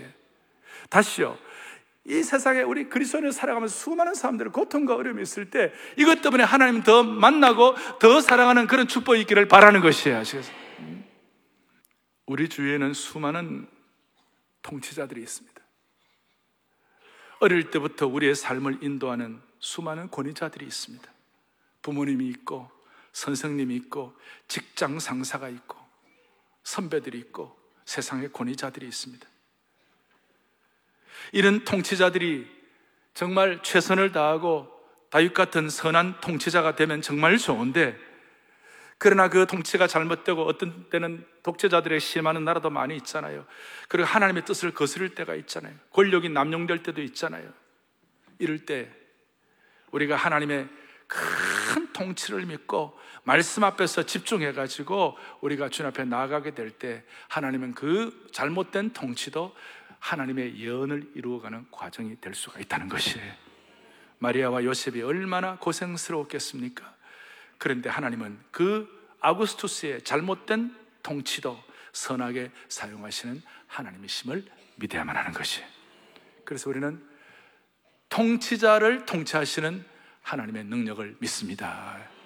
다시요. 0.90 1.38
이 2.08 2.24
세상에 2.24 2.62
우리 2.62 2.88
그리스도인을 2.88 3.34
살아가면서 3.34 3.76
수많은 3.76 4.14
사람들이 4.14 4.50
고통과 4.50 4.96
어려움이 4.96 5.22
있을 5.22 5.50
때 5.50 5.74
이것 5.98 6.22
때문에 6.22 6.44
하나님 6.44 6.82
더 6.82 7.04
만나고 7.04 7.76
더 8.00 8.22
사랑하는 8.22 8.68
그런 8.68 8.88
축복이 8.88 9.22
있기를 9.22 9.50
바라는 9.50 9.82
것이에요. 9.82 10.20
아시겠어요? 10.20 10.56
우리 12.26 12.48
주위에는 12.48 12.94
수많은 12.94 13.68
통치자들이 14.62 15.22
있습니다. 15.22 15.62
어릴 17.40 17.70
때부터 17.72 18.08
우리의 18.08 18.36
삶을 18.36 18.80
인도하는 18.82 19.42
수많은 19.60 20.10
권위자들이 20.10 20.66
있습니다. 20.66 21.12
부모님이 21.82 22.28
있고, 22.30 22.70
선생님이 23.12 23.76
있고, 23.76 24.18
직장 24.48 25.00
상사가 25.00 25.50
있고, 25.50 25.78
선배들이 26.64 27.18
있고, 27.20 27.58
세상의 27.86 28.32
권위자들이 28.34 28.88
있습니다. 28.88 29.28
이런 31.32 31.64
통치자들이 31.64 32.48
정말 33.14 33.60
최선을 33.64 34.12
다하고 34.12 34.72
다윗 35.10 35.34
같은 35.34 35.70
선한 35.70 36.20
통치자가 36.22 36.76
되면 36.76 37.02
정말 37.02 37.38
좋은데 37.38 37.98
그러나 39.00 39.30
그 39.30 39.46
통치가 39.46 39.88
잘못되고 39.88 40.44
어떤 40.44 40.90
때는 40.90 41.26
독재자들의 41.44 42.00
심하는 42.00 42.44
나라도 42.44 42.70
많이 42.70 42.96
있잖아요. 42.98 43.46
그리고 43.88 44.08
하나님의 44.08 44.44
뜻을 44.46 44.74
거스를 44.74 45.14
때가 45.14 45.36
있잖아요. 45.36 45.74
권력이 45.92 46.30
남용될 46.30 46.82
때도 46.84 47.02
있잖아요. 47.04 47.52
이럴 48.40 48.66
때 48.66 48.92
우리가 49.92 50.16
하나님의 50.16 50.68
큰 51.08 51.94
통치를 51.94 52.46
믿고 52.48 52.98
말씀 53.24 53.64
앞에서 53.64 54.04
집중해 54.04 54.54
가지고 54.54 55.18
우리가 55.42 55.70
주님 55.70 55.90
앞에 55.90 56.06
나아가게 56.06 56.54
될 56.54 56.72
때 56.72 57.04
하나님은 57.30 57.74
그 57.74 58.28
잘못된 58.32 58.94
통치도 58.94 59.56
하나님의 60.00 60.58
예언을 60.60 61.12
이루어가는 61.16 61.68
과정이 61.72 62.20
될 62.22 62.34
수가 62.34 62.60
있다는 62.60 62.90
것이에요. 62.90 63.34
마리아와 64.20 64.64
요셉이 64.64 65.02
얼마나 65.02 65.58
고생스러웠겠습니까? 65.58 66.96
그런데 67.58 67.90
하나님은 67.90 68.40
그 68.52 68.88
아구스투스의 69.20 70.04
잘못된 70.04 70.76
통치도 71.04 71.62
선하게 71.94 72.52
사용하시는 72.70 73.42
하나님이심을 73.68 74.46
믿어야만 74.76 75.16
하는 75.16 75.32
것이에요. 75.32 75.68
그래서 76.46 76.70
우리는 76.70 77.04
통치자를 78.10 79.06
통치하시는 79.06 79.84
하나님의 80.22 80.66
능력을 80.66 81.18
믿습니다. 81.20 82.17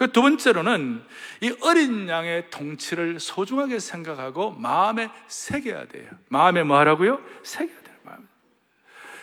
그 0.00 0.10
두 0.12 0.22
번째로는 0.22 1.04
이 1.42 1.54
어린 1.60 2.08
양의 2.08 2.48
통치를 2.48 3.20
소중하게 3.20 3.78
생각하고 3.78 4.52
마음에 4.52 5.10
새겨야 5.28 5.88
돼요. 5.88 6.08
마음에 6.28 6.62
뭐 6.62 6.78
하라고요? 6.78 7.20
새겨야 7.42 7.82
돼요. 7.82 7.96
마음에. 8.04 8.24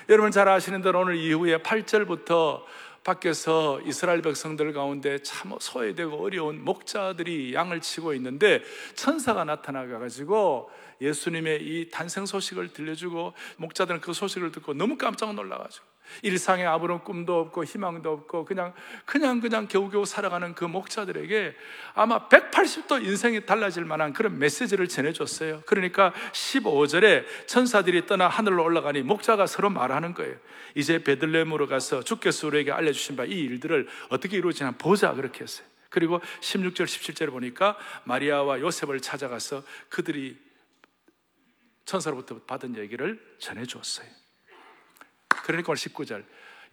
여러분 0.07 0.29
잘 0.29 0.47
아시는 0.47 0.83
대로 0.83 0.99
오늘 0.99 1.15
이후에 1.15 1.57
8절부터 1.63 2.61
밖에서 3.03 3.81
이스라엘 3.85 4.21
백성들 4.21 4.71
가운데 4.73 5.17
참 5.23 5.57
소외되고 5.59 6.23
어려운 6.23 6.63
목자들이 6.63 7.55
양을 7.55 7.81
치고 7.81 8.13
있는데 8.13 8.61
천사가 8.93 9.45
나타나가 9.45 9.97
가지고 9.97 10.69
예수님의 11.01 11.63
이 11.63 11.89
탄생 11.89 12.27
소식을 12.27 12.73
들려주고 12.73 13.33
목자들은 13.57 13.99
그 13.99 14.13
소식을 14.13 14.51
듣고 14.51 14.75
너무 14.75 14.95
깜짝 14.95 15.33
놀라 15.33 15.57
가지고 15.57 15.87
일상에 16.23 16.65
아무런 16.65 17.03
꿈도 17.03 17.39
없고 17.39 17.63
희망도 17.63 18.11
없고 18.11 18.45
그냥 18.45 18.73
그냥 19.05 19.39
그냥 19.39 19.67
겨우겨우 19.67 20.05
살아가는 20.05 20.55
그 20.55 20.65
목자들에게 20.65 21.55
아마 21.93 22.27
180도 22.27 23.03
인생이 23.03 23.45
달라질 23.45 23.85
만한 23.85 24.13
그런 24.13 24.39
메시지를 24.39 24.87
전해줬어요. 24.87 25.61
그러니까 25.67 26.11
15절에 26.31 27.25
천사들이 27.45 28.07
떠나 28.07 28.27
하늘로 28.27 28.63
올라가니 28.63 29.03
목자가 29.03 29.45
서로 29.45 29.69
말하는 29.69 30.15
거예요. 30.15 30.35
이제 30.73 31.03
베들레헴으로 31.03 31.67
가서 31.67 32.01
주께서 32.01 32.47
우리에게 32.47 32.71
알려주신 32.71 33.15
바 33.15 33.27
이 33.27 33.39
일들을 33.41 33.87
어떻게 34.09 34.37
이루어지나 34.37 34.71
보자 34.71 35.13
그렇게 35.13 35.43
했어요. 35.43 35.67
그리고 35.89 36.19
16절, 36.41 36.85
17절에 36.85 37.29
보니까 37.29 37.77
마리아와 38.05 38.59
요셉을 38.59 38.99
찾아가서 39.01 39.63
그들이 39.89 40.37
천사로부터 41.85 42.39
받은 42.39 42.77
얘기를 42.77 43.19
전해주었어요. 43.39 44.07
그러니까 45.29 45.71
오늘 45.71 45.79
19절. 45.79 46.23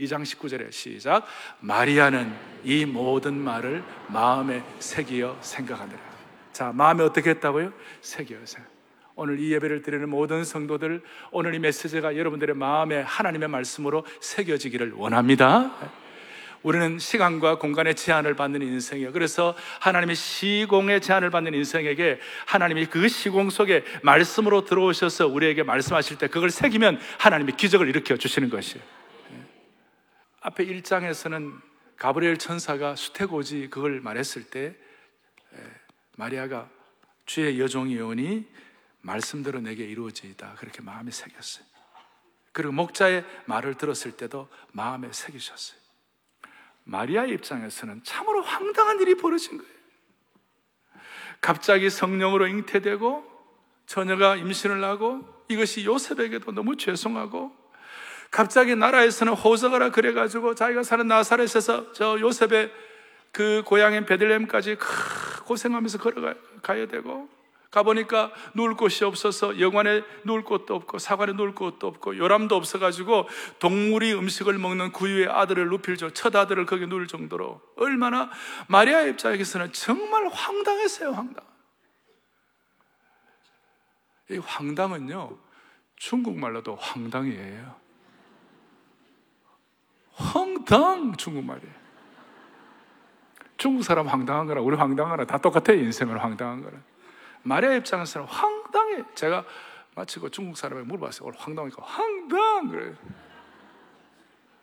2장 0.01 0.23
19절에 0.23 0.73
시작. 0.73 1.25
마리아는 1.61 2.35
이 2.64 2.85
모든 2.85 3.38
말을 3.38 3.85
마음에 4.09 4.62
새기어 4.81 5.38
생각하느라. 5.40 5.99
자 6.53 6.73
마음에 6.73 7.03
어떻게 7.03 7.31
했다고요? 7.31 7.73
새기어 8.01 8.38
생각 8.45 8.71
오늘 9.17 9.38
이 9.38 9.53
예배를 9.53 9.83
드리는 9.83 10.09
모든 10.09 10.45
성도들 10.45 11.03
오늘 11.33 11.55
이 11.55 11.59
메시지가 11.59 12.17
여러분들의 12.17 12.55
마음에 12.55 13.03
하나님의 13.03 13.49
말씀으로 13.49 14.05
새겨지기를 14.21 14.93
원합니다 14.93 15.73
우리는 16.64 16.98
시간과 16.98 17.59
공간의 17.59 17.94
제한을 17.94 18.35
받는 18.35 18.62
인생이에요. 18.62 19.12
그래서 19.12 19.55
하나님의 19.81 20.16
시공의 20.16 21.03
제한을 21.03 21.29
받는 21.31 21.53
인생에게 21.53 22.18
하나님이 22.46 22.87
그 22.87 23.07
시공 23.07 23.50
속에 23.50 23.85
말씀으로 24.03 24.64
들어오셔서 24.64 25.29
우리에게 25.29 25.62
말씀하실 25.62 26.18
때 26.18 26.27
그걸 26.27 26.48
새기면 26.50 26.98
하나님이 27.18 27.53
기적을 27.53 27.87
일으켜 27.88 28.16
주시는 28.16 28.48
것이에요. 28.48 28.83
예. 29.33 29.44
앞에 30.40 30.64
1장에서는 30.64 31.61
가브리엘 31.98 32.38
천사가 32.38 32.96
수태고지 32.96 33.68
그걸 33.70 34.00
말했을 34.00 34.44
때 34.44 34.74
예, 35.55 35.59
마리아가 36.16 36.70
주의 37.27 37.61
여종이 37.61 37.98
오니 38.00 38.48
말씀대로 39.03 39.61
내게 39.61 39.85
이루어지이다. 39.85 40.55
그렇게 40.55 40.81
마음에 40.81 41.11
새겼어요. 41.11 41.66
그리고 42.53 42.72
목자의 42.72 43.22
말을 43.44 43.74
들었을 43.74 44.12
때도 44.12 44.48
마음에 44.72 45.09
새기셨어요. 45.12 45.84
마리아의 46.85 47.33
입장에서는 47.33 48.03
참으로 48.05 48.42
황당한 48.42 49.01
일이 49.01 49.14
벌어진 49.14 49.59
거예요. 49.59 49.75
갑자기 51.40 51.90
성령으로 51.90 52.47
잉태되고 52.47 53.25
처녀가 53.87 54.37
임신을 54.37 54.83
하고 54.83 55.27
이것이 55.49 55.85
요셉에게도 55.85 56.53
너무 56.53 56.77
죄송하고 56.77 57.53
갑자기 58.31 58.75
나라에서는 58.75 59.35
호적하라 59.35 59.90
그래가지고 59.90 60.55
자기가 60.55 60.83
사는 60.83 61.07
나사렛에서 61.07 61.92
저 61.92 62.18
요셉의 62.18 62.73
그 63.31 63.62
고향인 63.66 64.07
베들레헴까지 64.07 64.77
고생하면서 65.44 65.99
걸어가야 65.99 66.87
되고 66.88 67.29
가보니까 67.75 68.31
누울 68.55 68.77
곳이 68.77 69.05
없어서 69.05 69.59
여관에 69.59 70.03
누울 70.25 70.45
곳도 70.45 70.77
없고 70.77 70.99
사관에 70.99 71.33
누울 71.33 71.57
곳도 71.57 71.89
없고 71.89 72.17
요람도 72.17 72.55
없어가지고 72.55 73.29
동물이 73.59 74.15
음식을 74.15 74.59
먹는 74.59 74.93
구유의 74.93 75.29
아들을 75.29 75.67
정, 75.97 76.13
첫 76.13 76.37
아들을 76.37 76.67
거기 76.67 76.87
누울 76.87 77.09
정도로 77.09 77.61
얼마나 77.77 78.31
마리아 78.69 79.03
입장에서는 79.03 79.73
정말 79.73 80.29
황당했어요, 80.29 81.11
황당. 81.11 81.45
이 84.31 84.39
황당은요, 84.39 85.37
중국말로도 85.97 86.77
황당이에요. 86.77 87.75
황당, 90.15 91.17
중국말이에요. 91.17 91.75
중국 93.57 93.83
사람 93.83 94.07
황당한 94.07 94.47
거랑 94.47 94.65
우리 94.65 94.77
거랑 95.09 95.27
다 95.27 95.39
똑같아요, 95.39 95.79
인생을 95.81 96.23
황당한 96.23 96.63
거랑. 96.63 96.93
마리아 97.44 97.74
입장에서는 97.74 98.26
황당해. 98.26 99.04
제가 99.14 99.44
마치고 99.94 100.30
중국 100.30 100.57
사람에게 100.57 100.87
물어봤어요. 100.88 101.28
오늘 101.28 101.38
황당하니까 101.38 101.83
황당! 101.83 102.68
그래. 102.68 102.94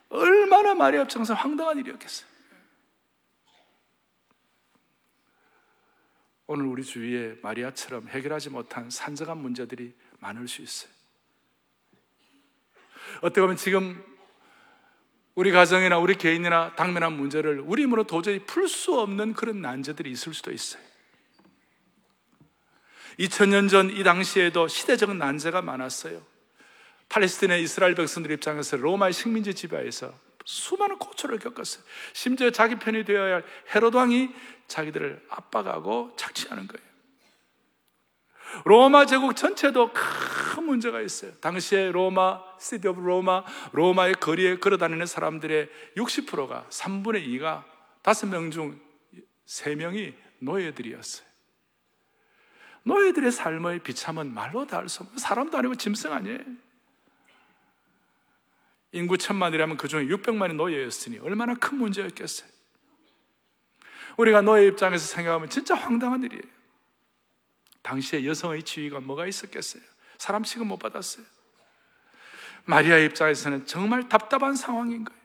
얼마나 0.09 0.73
마리아 0.73 1.03
입장에서 1.03 1.33
황당한 1.33 1.77
일이었겠어요. 1.77 2.29
오늘 6.47 6.65
우리 6.65 6.83
주위에 6.83 7.37
마리아처럼 7.41 8.09
해결하지 8.09 8.49
못한 8.49 8.89
산적한 8.89 9.37
문제들이 9.37 9.95
많을 10.19 10.49
수 10.49 10.61
있어요. 10.61 10.91
어떻게 13.21 13.39
보면 13.39 13.55
지금 13.55 14.03
우리 15.33 15.51
가정이나 15.51 15.97
우리 15.97 16.15
개인이나 16.15 16.75
당면한 16.75 17.13
문제를 17.13 17.61
우리 17.61 17.83
힘으로 17.83 18.03
도저히 18.03 18.39
풀 18.39 18.67
수 18.67 18.99
없는 18.99 19.33
그런 19.33 19.61
난제들이 19.61 20.11
있을 20.11 20.33
수도 20.33 20.51
있어요. 20.51 20.90
2000년 23.19 23.69
전 23.69 23.89
이 23.91 24.03
당시에도 24.03 24.67
시대적 24.67 25.15
난제가 25.15 25.61
많았어요. 25.61 26.21
팔레스틴의 27.09 27.61
이스라엘 27.63 27.93
백성들 27.95 28.31
입장에서 28.31 28.77
로마의 28.77 29.13
식민지 29.13 29.53
지배에서 29.53 30.13
수많은 30.45 30.97
고초를 30.97 31.39
겪었어요. 31.39 31.83
심지어 32.13 32.49
자기 32.51 32.75
편이 32.75 33.03
되어야 33.05 33.35
할 33.35 33.43
헤로드 33.75 33.97
왕이 33.97 34.29
자기들을 34.67 35.25
압박하고 35.29 36.13
착취하는 36.15 36.67
거예요. 36.67 36.91
로마 38.65 39.05
제국 39.05 39.35
전체도 39.35 39.91
큰 39.93 40.63
문제가 40.65 41.01
있어요. 41.01 41.31
당시에 41.39 41.91
로마, 41.91 42.41
City 42.59 42.87
of 42.87 42.99
로마, 42.99 43.43
로마의 43.71 44.15
거리에 44.15 44.57
걸어다니는 44.57 45.05
사람들의 45.05 45.69
60%가 45.97 46.65
3분의 46.69 47.25
2가 47.27 47.63
5명 48.03 48.51
중 48.51 48.79
3명이 49.47 50.13
노예들이었어요. 50.39 51.30
노예들의 52.83 53.31
삶의 53.31 53.79
비참은 53.79 54.33
말로 54.33 54.65
다 54.65 54.77
할 54.77 54.89
수 54.89 55.03
없는 55.03 55.17
사람도 55.17 55.57
아니고 55.57 55.75
짐승 55.75 56.11
아니에요. 56.11 56.39
인구 58.93 59.17
천만이라면 59.17 59.77
그 59.77 59.87
중에 59.87 60.05
600만이 60.05 60.55
노예였으니 60.55 61.19
얼마나 61.19 61.53
큰 61.55 61.77
문제였겠어요. 61.77 62.49
우리가 64.17 64.41
노예 64.41 64.67
입장에서 64.67 65.05
생각하면 65.05 65.49
진짜 65.49 65.75
황당한 65.75 66.23
일이에요. 66.23 66.43
당시에 67.81 68.25
여성의 68.25 68.63
지위가 68.63 68.99
뭐가 68.99 69.25
있었겠어요? 69.27 69.81
사람 70.17 70.43
취급 70.43 70.67
못 70.67 70.77
받았어요. 70.77 71.25
마리아 72.65 72.97
입장에서는 72.97 73.65
정말 73.65 74.07
답답한 74.09 74.55
상황인 74.55 75.05
거예요. 75.05 75.20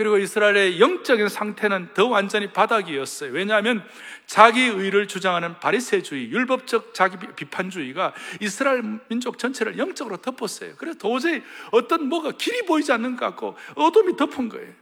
그리고 0.00 0.16
이스라엘의 0.16 0.80
영적인 0.80 1.28
상태는 1.28 1.92
더 1.92 2.06
완전히 2.06 2.50
바닥이었어요. 2.50 3.32
왜냐하면 3.32 3.86
자기 4.24 4.62
의를 4.62 5.06
주장하는 5.06 5.60
바리새주의, 5.60 6.30
율법적 6.30 6.94
자기 6.94 7.18
비판주의가 7.36 8.14
이스라엘 8.40 8.82
민족 9.10 9.36
전체를 9.36 9.76
영적으로 9.76 10.16
덮었어요. 10.16 10.76
그래서 10.78 10.98
도저히 10.98 11.42
어떤 11.70 12.08
뭐가 12.08 12.32
길이 12.32 12.62
보이지 12.62 12.90
않는 12.92 13.16
것 13.16 13.26
같고 13.26 13.58
어둠이 13.74 14.16
덮은 14.16 14.48
거예요. 14.48 14.72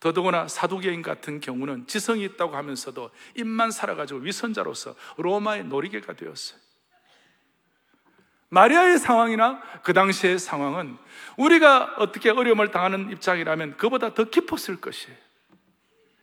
더더구나 0.00 0.48
사두개인 0.48 1.02
같은 1.02 1.38
경우는 1.40 1.86
지성이 1.86 2.24
있다고 2.24 2.56
하면서도 2.56 3.10
입만 3.34 3.70
살아가지고 3.70 4.20
위선자로서 4.20 4.94
로마의 5.18 5.64
놀이개가 5.64 6.14
되었어요. 6.14 6.58
마리아의 8.52 8.98
상황이나 8.98 9.62
그 9.82 9.94
당시의 9.94 10.38
상황은 10.38 10.98
우리가 11.38 11.94
어떻게 11.96 12.28
어려움을 12.28 12.70
당하는 12.70 13.10
입장이라면 13.10 13.78
그보다 13.78 14.12
더 14.12 14.24
깊었을 14.24 14.78
것이에요. 14.78 15.16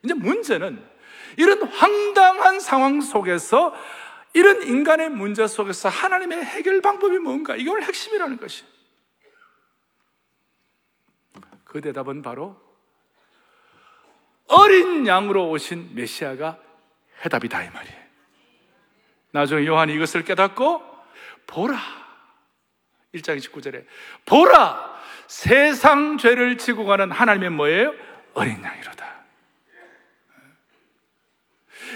이제 0.04 0.14
문제는 0.14 0.88
이런 1.38 1.64
황당한 1.64 2.60
상황 2.60 3.02
속에서 3.02 3.74
이런 4.34 4.62
인간의 4.62 5.10
문제 5.10 5.48
속에서 5.48 5.90
하나님의 5.90 6.46
해결 6.46 6.82
방법이 6.82 7.18
뭔가 7.18 7.56
이게 7.56 7.68
오늘 7.68 7.82
핵심이라는 7.82 8.38
것이. 8.38 8.64
그 11.64 11.82
대답은 11.82 12.22
바로 12.22 12.62
어린 14.46 15.08
양으로 15.08 15.50
오신 15.50 15.96
메시아가 15.96 16.60
해답이다 17.26 17.64
이 17.64 17.70
말이에요. 17.72 18.00
나중에 19.32 19.66
요한이 19.66 19.96
이것을 19.96 20.24
깨닫고 20.24 20.84
보라 21.48 22.09
1장 23.16 23.38
29절에 23.38 23.86
보라 24.26 25.00
세상 25.28 26.18
죄를 26.18 26.58
지고 26.58 26.86
가는 26.86 27.12
하나님의 27.12 27.50
뭐예요? 27.52 27.94
어린 28.34 28.64
양이로다. 28.64 29.06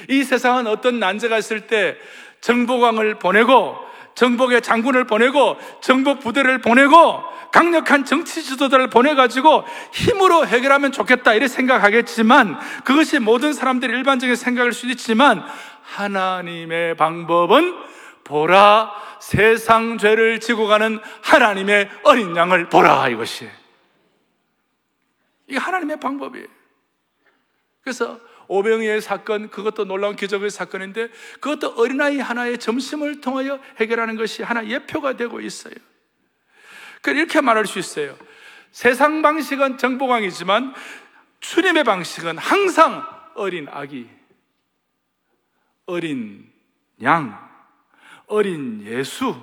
이 0.09 0.23
세상은 0.23 0.67
어떤 0.67 0.99
난제가 0.99 1.37
있을 1.37 1.67
때 1.67 1.97
정복왕을 2.41 3.19
보내고 3.19 3.77
정복의 4.15 4.61
장군을 4.61 5.05
보내고 5.05 5.57
정복 5.81 6.19
부대를 6.19 6.61
보내고 6.61 7.23
강력한 7.51 8.05
정치 8.05 8.43
지도자를 8.43 8.89
보내가지고 8.89 9.63
힘으로 9.91 10.45
해결하면 10.45 10.91
좋겠다 10.91 11.33
이렇게 11.33 11.47
생각하겠지만 11.47 12.59
그것이 12.83 13.19
모든 13.19 13.53
사람들의 13.53 13.95
일반적인 13.95 14.35
생각일 14.35 14.73
수 14.73 14.87
있지만 14.87 15.43
하나님의 15.83 16.95
방법은 16.95 17.92
보라 18.23 18.91
세상 19.19 19.97
죄를 19.97 20.39
지고 20.39 20.67
가는 20.67 20.99
하나님의 21.23 21.89
어린 22.03 22.35
양을 22.35 22.69
보라 22.69 23.09
이것이 23.09 23.49
이게 25.47 25.57
하나님의 25.57 25.99
방법이에요. 25.99 26.47
그래서 27.81 28.19
오병이의 28.47 29.01
사건 29.01 29.49
그것도 29.49 29.85
놀라운 29.85 30.15
기적의 30.15 30.49
사건인데 30.49 31.09
그것도 31.39 31.75
어린아이 31.75 32.19
하나의 32.19 32.57
점심을 32.57 33.21
통하여 33.21 33.59
해결하는 33.79 34.15
것이 34.15 34.43
하나 34.43 34.65
예표가 34.65 35.13
되고 35.17 35.39
있어요. 35.41 35.73
이렇게 37.05 37.41
말할 37.41 37.65
수 37.65 37.79
있어요. 37.79 38.17
세상 38.71 39.21
방식은 39.21 39.77
정보광이지만 39.77 40.73
주님의 41.39 41.83
방식은 41.83 42.37
항상 42.37 43.05
어린 43.35 43.67
아기, 43.69 44.09
어린 45.85 46.49
양, 47.03 47.42
어린 48.27 48.83
예수, 48.83 49.35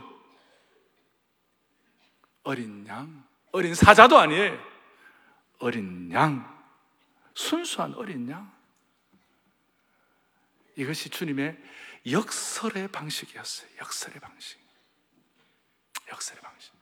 어린 2.43 2.87
양, 2.87 3.25
어린 3.53 3.75
사자도 3.75 4.19
아니에요. 4.19 4.59
어린 5.59 6.11
양, 6.13 6.65
순수한 7.35 7.95
어린 7.95 8.29
양. 8.31 8.51
이것이 10.77 11.11
주님의 11.11 11.59
역설의 12.11 12.89
방식이었어요. 12.89 13.71
역설의 13.81 14.21
방식. 14.21 14.59
역설의 16.09 16.43
방식. 16.43 16.73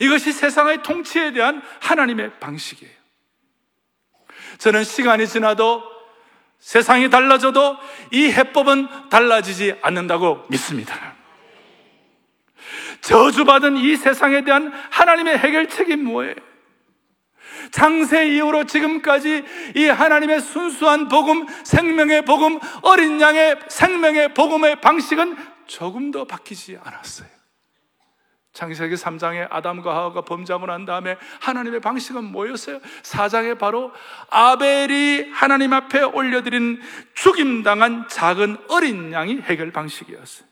이것이 0.00 0.32
세상의 0.32 0.82
통치에 0.82 1.32
대한 1.32 1.62
하나님의 1.80 2.38
방식이에요. 2.40 2.94
저는 4.58 4.84
시간이 4.84 5.26
지나도 5.26 5.93
세상이 6.64 7.10
달라져도 7.10 7.76
이 8.10 8.32
해법은 8.32 9.10
달라지지 9.10 9.76
않는다고 9.82 10.46
믿습니다. 10.48 11.14
저주받은 13.02 13.76
이 13.76 13.94
세상에 13.96 14.44
대한 14.44 14.72
하나님의 14.90 15.36
해결책이 15.36 15.96
뭐예요? 15.96 16.34
창세 17.70 18.28
이후로 18.28 18.64
지금까지 18.64 19.44
이 19.76 19.84
하나님의 19.84 20.40
순수한 20.40 21.08
복음, 21.08 21.46
생명의 21.64 22.24
복음, 22.24 22.58
어린 22.80 23.20
양의 23.20 23.58
생명의 23.68 24.32
복음의 24.32 24.80
방식은 24.80 25.36
조금도 25.66 26.24
바뀌지 26.24 26.78
않았어요. 26.82 27.28
창세기 28.54 28.94
3장에 28.94 29.48
아담과 29.50 29.94
하와가 29.94 30.20
범죄하고 30.22 30.66
난 30.66 30.84
다음에 30.84 31.16
하나님의 31.40 31.80
방식은 31.80 32.24
뭐였어요? 32.24 32.78
4장에 33.02 33.58
바로 33.58 33.92
아벨이 34.30 35.30
하나님 35.32 35.72
앞에 35.72 36.02
올려드린 36.02 36.80
죽임당한 37.14 38.06
작은 38.08 38.56
어린 38.68 39.12
양이 39.12 39.40
해결 39.40 39.72
방식이었어요. 39.72 40.48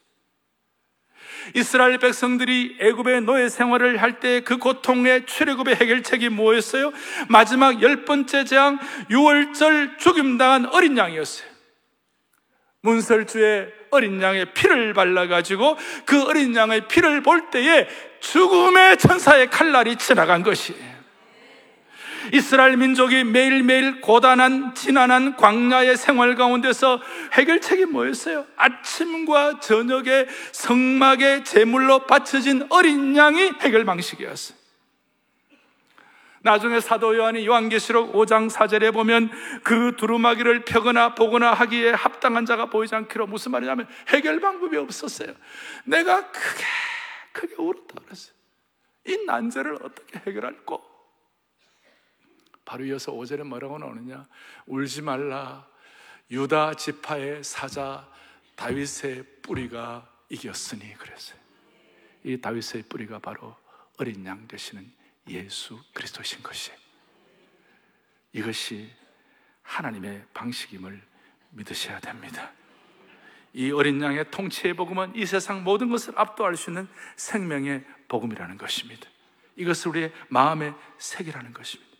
이스라엘 1.55 1.99
백성들이 1.99 2.79
애굽의 2.81 3.23
노예 3.23 3.49
생활을 3.49 4.01
할 4.01 4.21
때 4.21 4.43
그 4.45 4.59
고통의 4.59 5.27
출애굽의 5.27 5.77
해결책이 5.77 6.29
뭐였어요? 6.29 6.93
마지막 7.29 7.83
열 7.83 8.05
번째 8.05 8.45
재앙 8.45 8.79
6월절 9.11 9.99
죽임당한 9.99 10.67
어린 10.67 10.97
양이었어요. 10.97 11.49
문설주에 12.83 13.82
어린 13.93 14.21
양의 14.21 14.47
피를 14.55 14.95
발라가지고 14.95 15.77
그 16.07 16.25
어린 16.25 16.57
양의 16.57 16.89
피를 16.89 17.23
볼 17.23 17.51
때에 17.51 17.87
죽음의 18.21 18.97
천사의 18.97 19.51
칼날이 19.51 19.97
지나간 19.97 20.43
것이에요. 20.43 20.93
이스라엘 22.33 22.77
민족이 22.77 23.25
매일매일 23.25 24.01
고단한 24.01 24.75
지난한 24.75 25.37
광야의 25.37 25.97
생활 25.97 26.35
가운데서 26.37 27.03
해결책이 27.33 27.87
뭐였어요? 27.87 28.47
아침과 28.57 29.61
저녁에 29.61 30.27
성막의 30.53 31.45
제물로 31.45 32.07
바쳐진 32.07 32.67
어린 32.71 33.17
양이 33.17 33.51
해결 33.61 33.85
방식이었어요. 33.85 34.62
나중에 36.43 36.81
사도 36.81 37.17
요한이 37.17 37.47
요한계시록 37.47 38.13
5장 38.13 38.51
4절에 38.51 38.93
보면 38.93 39.31
그 39.63 39.95
두루마기를 39.97 40.65
펴거나 40.65 41.15
보거나 41.15 41.53
하기에 41.53 41.91
합당한 41.91 42.47
자가 42.47 42.67
보이지 42.67 42.95
않기로 42.95 43.27
무슨 43.27 43.53
말이냐면 43.53 43.89
해결 44.09 44.41
방법이 44.41 44.77
없었어요. 44.77 45.35
내가 45.85 46.31
크게 46.31 46.65
크게 47.33 47.55
울었다 47.59 48.01
그랬어요. 48.05 48.35
이 49.07 49.25
난제를 49.25 49.79
어떻게 49.83 50.19
해결할꼬? 50.27 50.83
바로 52.65 52.85
이어서 52.85 53.13
5절에 53.13 53.45
뭐라고 53.45 53.79
나오느냐? 53.79 54.27
울지 54.67 55.03
말라. 55.03 55.67
유다 56.31 56.75
지파의 56.75 57.45
사자 57.45 58.09
다윗의 58.57 59.25
뿌리가 59.43 60.09
이겼으니 60.29 60.95
그랬어요. 60.95 61.39
이 62.25 62.41
다윗의 62.41 62.85
뿌리가 62.89 63.19
바로 63.19 63.57
어린 63.99 64.25
양 64.25 64.47
되시는 64.49 65.02
예수 65.29 65.79
그리스도신 65.95 66.43
것이 66.43 66.73
이것이 68.33 68.91
하나님의 69.63 70.25
방식임을 70.35 71.01
믿으셔야 71.51 72.01
됩니다. 72.01 72.51
이 73.53 73.71
어린 73.71 74.01
양의 74.01 74.31
통치의 74.31 74.75
복음은 74.75 75.15
이 75.15 75.27
세상 75.27 75.63
모든 75.63 75.91
것을 75.91 76.15
압도할 76.17 76.57
수 76.57 76.71
있는 76.71 76.89
생명의 77.17 77.85
복음이라는 78.09 78.57
것입니다. 78.57 79.09
이것을 79.57 79.91
우리의 79.91 80.13
마음에 80.29 80.73
새기라는 80.99 81.53
것입니다. 81.53 81.93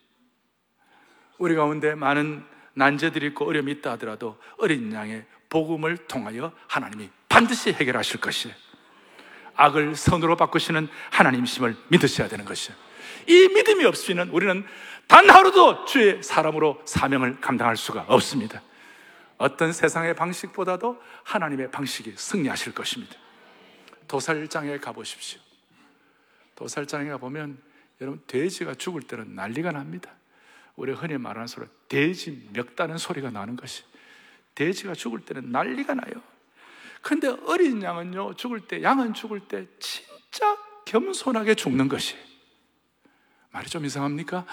우리 1.39 1.55
가운데 1.55 1.95
많은 1.95 2.45
난제들이 2.75 3.27
있고 3.29 3.47
어려움이 3.47 3.73
있다 3.73 3.93
하더라도 3.93 4.41
어린 4.59 4.93
양의 4.93 5.27
복음을 5.51 5.99
통하여 6.07 6.53
하나님이 6.67 7.11
반드시 7.29 7.73
해결하실 7.73 8.21
것이에요. 8.21 8.57
악을 9.55 9.95
선으로 9.95 10.37
바꾸시는 10.37 10.89
하나님심을 11.11 11.77
믿으셔야 11.89 12.29
되는 12.29 12.47
것이에요. 12.47 12.79
이 13.27 13.49
믿음이 13.49 13.85
없으면 13.85 14.29
우리는 14.31 14.65
단 15.07 15.29
하루도 15.29 15.85
주의 15.85 16.23
사람으로 16.23 16.81
사명을 16.85 17.41
감당할 17.41 17.77
수가 17.77 18.07
없습니다. 18.09 18.63
어떤 19.39 19.73
세상의 19.73 20.15
방식보다도 20.15 21.03
하나님의 21.25 21.71
방식이 21.71 22.15
승리하실 22.17 22.75
것입니다. 22.75 23.17
도살장에 24.09 24.79
가보십시오. 24.79 25.41
도살장에 26.55 27.11
가보면 27.11 27.59
여러분 28.01 28.23
돼지가 28.27 28.75
죽을 28.75 29.03
때는 29.03 29.35
난리가 29.35 29.73
납니다. 29.73 30.13
우리 30.77 30.93
흔히 30.93 31.19
말하는 31.19 31.47
소리 31.47 31.67
돼지 31.89 32.49
멱다는 32.53 32.99
소리가 32.99 33.31
나는 33.31 33.57
것이 33.57 33.85
돼지가 34.55 34.95
죽을 34.95 35.21
때는 35.21 35.51
난리가 35.51 35.95
나요. 35.95 36.15
근데 37.01 37.29
어린 37.47 37.83
양은요 37.83 38.35
죽을 38.35 38.61
때 38.61 38.83
양은 38.83 39.13
죽을 39.15 39.41
때 39.41 39.67
진짜 39.79 40.57
겸손하게 40.85 41.55
죽는 41.55 41.89
것이 41.89 42.17
말이 43.53 43.69
좀 43.69 43.85
이상합니까? 43.85 44.45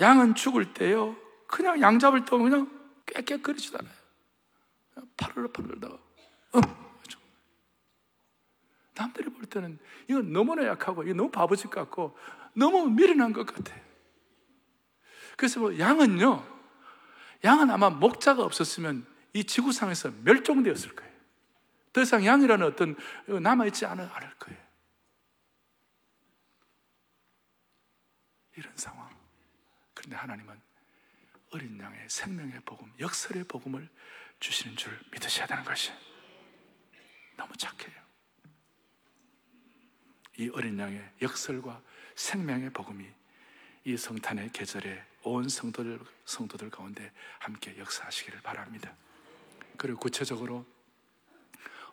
양은 0.00 0.34
죽을 0.34 0.72
때요, 0.72 1.16
그냥 1.46 1.80
양 1.80 1.98
잡을 1.98 2.24
때 2.24 2.30
그냥 2.36 2.70
깨끗거리지도 3.06 3.78
않아요. 3.78 5.08
파르르 5.16 5.48
파르르다가, 5.48 5.94
어, 5.94 6.60
남들이 8.94 9.30
볼 9.30 9.46
때는 9.46 9.78
이건 10.08 10.32
너무나 10.32 10.66
약하고, 10.66 11.02
이거 11.02 11.14
너무 11.14 11.30
바보짓 11.30 11.70
같고, 11.70 12.16
너무 12.52 12.88
미련한 12.90 13.32
것 13.32 13.46
같아. 13.46 13.74
그래서 15.36 15.60
뭐 15.60 15.78
양은요, 15.78 16.44
양은 17.42 17.70
아마 17.70 17.88
목자가 17.88 18.42
없었으면 18.42 19.06
이 19.32 19.44
지구상에서 19.44 20.12
멸종되었을 20.22 20.94
거예요. 20.94 21.10
더 21.92 22.02
이상 22.02 22.24
양이라는 22.24 22.66
어떤 22.66 22.96
남아 23.26 23.66
있지 23.66 23.86
않을 23.86 24.06
거예요. 24.38 24.69
이런 28.60 28.76
상황. 28.76 29.08
그런데 29.94 30.16
하나님은 30.16 30.60
어린 31.52 31.78
양의 31.80 32.08
생명의 32.08 32.60
복음, 32.60 32.92
역설의 33.00 33.44
복음을 33.44 33.88
주시는 34.38 34.76
줄 34.76 34.98
믿으셔야 35.10 35.46
되는 35.46 35.64
것이 35.64 35.90
너무 37.36 37.56
착해요. 37.56 37.98
이 40.36 40.50
어린 40.50 40.78
양의 40.78 41.12
역설과 41.20 41.82
생명의 42.14 42.70
복음이 42.70 43.06
이 43.84 43.96
성탄의 43.96 44.52
계절에 44.52 45.04
온 45.22 45.48
성도들, 45.48 45.98
성도들 46.26 46.70
가운데 46.70 47.10
함께 47.38 47.76
역사하시기를 47.78 48.42
바랍니다. 48.42 48.94
그리고 49.76 49.98
구체적으로 49.98 50.66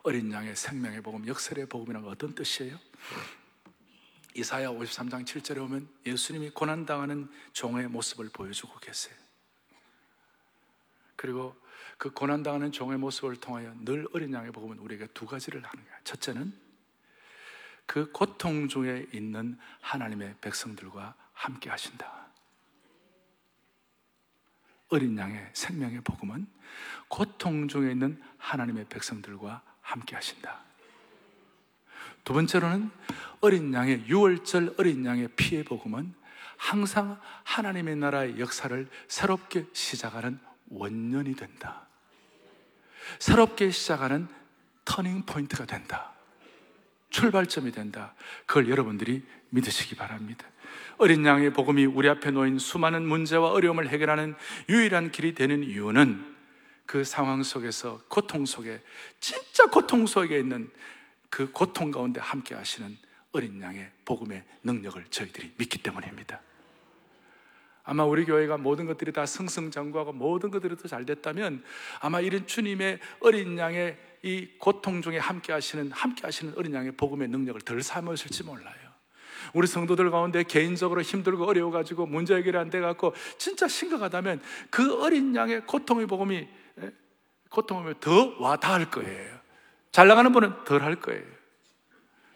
어린 0.04 0.32
양의 0.32 0.56
생명의 0.56 1.02
복음, 1.02 1.28
역설의 1.28 1.68
복음이란 1.68 2.06
어떤 2.06 2.36
뜻이에요? 2.36 2.78
이사야 4.38 4.70
53장 4.70 5.26
7절에 5.26 5.58
오면 5.64 5.90
예수님이 6.06 6.52
고난당하는 6.52 7.28
종의 7.54 7.88
모습을 7.88 8.30
보여주고 8.30 8.78
계세요. 8.80 9.16
그리고 11.16 11.56
그 11.98 12.12
고난당하는 12.12 12.72
종의 12.72 13.00
모습을 13.00 13.38
통하여 13.38 13.74
늘 13.80 14.08
어린 14.14 14.32
양의 14.32 14.52
복음은 14.52 14.78
우리에게 14.78 15.08
두 15.08 15.26
가지를 15.26 15.64
하는 15.64 15.84
거야. 15.84 16.00
첫째는 16.04 16.54
그 17.88 18.12
고통 18.12 18.68
중에 18.68 19.08
있는 19.12 19.58
하나님의 19.82 20.36
백성들과 20.40 21.16
함께 21.34 21.72
하신다. 21.72 22.28
어린 24.90 25.18
양의 25.18 25.50
생명의 25.54 26.02
복음은 26.02 26.46
고통 27.08 27.68
중에 27.68 27.92
있는 27.92 28.22
하나님의 28.38 28.86
백성들과 28.88 29.64
함께 29.82 30.14
하신다. 30.14 30.67
두 32.28 32.34
번째로는 32.34 32.92
어린 33.40 33.74
양의 33.74 34.04
6월절 34.10 34.78
어린 34.78 35.06
양의 35.06 35.30
피의 35.38 35.64
복음은 35.64 36.14
항상 36.58 37.18
하나님의 37.46 37.96
나라의 37.96 38.38
역사를 38.38 38.86
새롭게 39.08 39.68
시작하는 39.72 40.38
원년이 40.70 41.38
된다. 41.38 41.88
새롭게 43.20 43.72
시작하는 43.72 44.28
turning 44.84 45.24
point가 45.26 45.66
된다. 45.66 46.12
출발점이 47.12 47.72
된다. 47.72 48.14
그걸 48.46 48.70
여러분들이 48.70 49.24
믿으시기 49.52 49.96
바랍니다. 49.96 50.46
어린 50.98 51.26
양의 51.26 51.54
복음이 51.54 51.86
우리 51.86 52.10
앞에 52.10 52.32
놓인 52.32 52.60
수많은 52.60 53.08
문제와 53.08 53.52
어려움을 53.52 53.88
해결하는 53.88 54.36
유일한 54.68 55.12
길이 55.12 55.34
되는 55.34 55.64
이유는 55.64 56.36
그 56.86 57.06
상황 57.06 57.42
속에서 57.44 58.02
고통 58.10 58.46
속에 58.46 58.84
진짜 59.22 59.68
고통 59.68 60.06
속에 60.06 60.38
있는 60.38 60.70
그 61.30 61.52
고통 61.52 61.92
가운데 61.92 62.20
함께 62.20 62.56
하시는 62.56 62.98
어린 63.32 63.62
양의 63.62 63.92
복음의 64.06 64.44
능력을 64.64 65.04
저희들이 65.10 65.54
믿기 65.58 65.78
때문입니다. 65.84 66.42
아마 67.84 68.04
우리 68.04 68.26
교회가 68.26 68.58
모든 68.58 68.86
것들이 68.86 69.14
다 69.14 69.26
승승장구하고 69.26 70.12
모든 70.12 70.52
것들이 70.52 70.76
더 70.76 70.88
잘 70.88 71.06
됐다면 71.06 71.64
아마 72.02 72.20
이런 72.20 72.46
주님의 72.46 73.00
어린 73.22 73.58
양의 73.58 73.98
이 74.24 74.48
고통 74.60 75.02
중에 75.02 75.18
함께 75.20 75.54
하시는 75.54 75.92
함께 75.92 76.24
하시는 76.24 76.54
어린 76.58 76.74
양의 76.74 76.92
복음의 76.94 77.30
능력을 77.30 77.62
덜 77.62 77.82
삼으실지 77.82 78.44
몰라요. 78.44 78.88
우리 79.54 79.68
성도들 79.68 80.12
가운데 80.12 80.44
개인적으로 80.44 81.02
힘들고 81.02 81.46
어려워 81.46 81.72
가지고 81.72 82.06
문제 82.06 82.36
해결이 82.36 82.58
안 82.58 82.70
돼 82.70 82.82
갖고 82.82 83.14
진짜 83.38 83.68
심각하다면 83.70 84.42
그 84.70 85.02
어린 85.02 85.34
양의 85.34 85.66
고통의 85.66 86.08
복음이 86.08 86.48
예, 86.82 86.92
고통이 87.50 87.94
더 88.02 88.36
와닿을 88.40 88.90
거예요. 88.90 89.37
잘 89.92 90.08
나가는 90.08 90.32
분은 90.32 90.64
덜 90.66 90.84
할 90.84 90.96
거예요. 90.96 91.24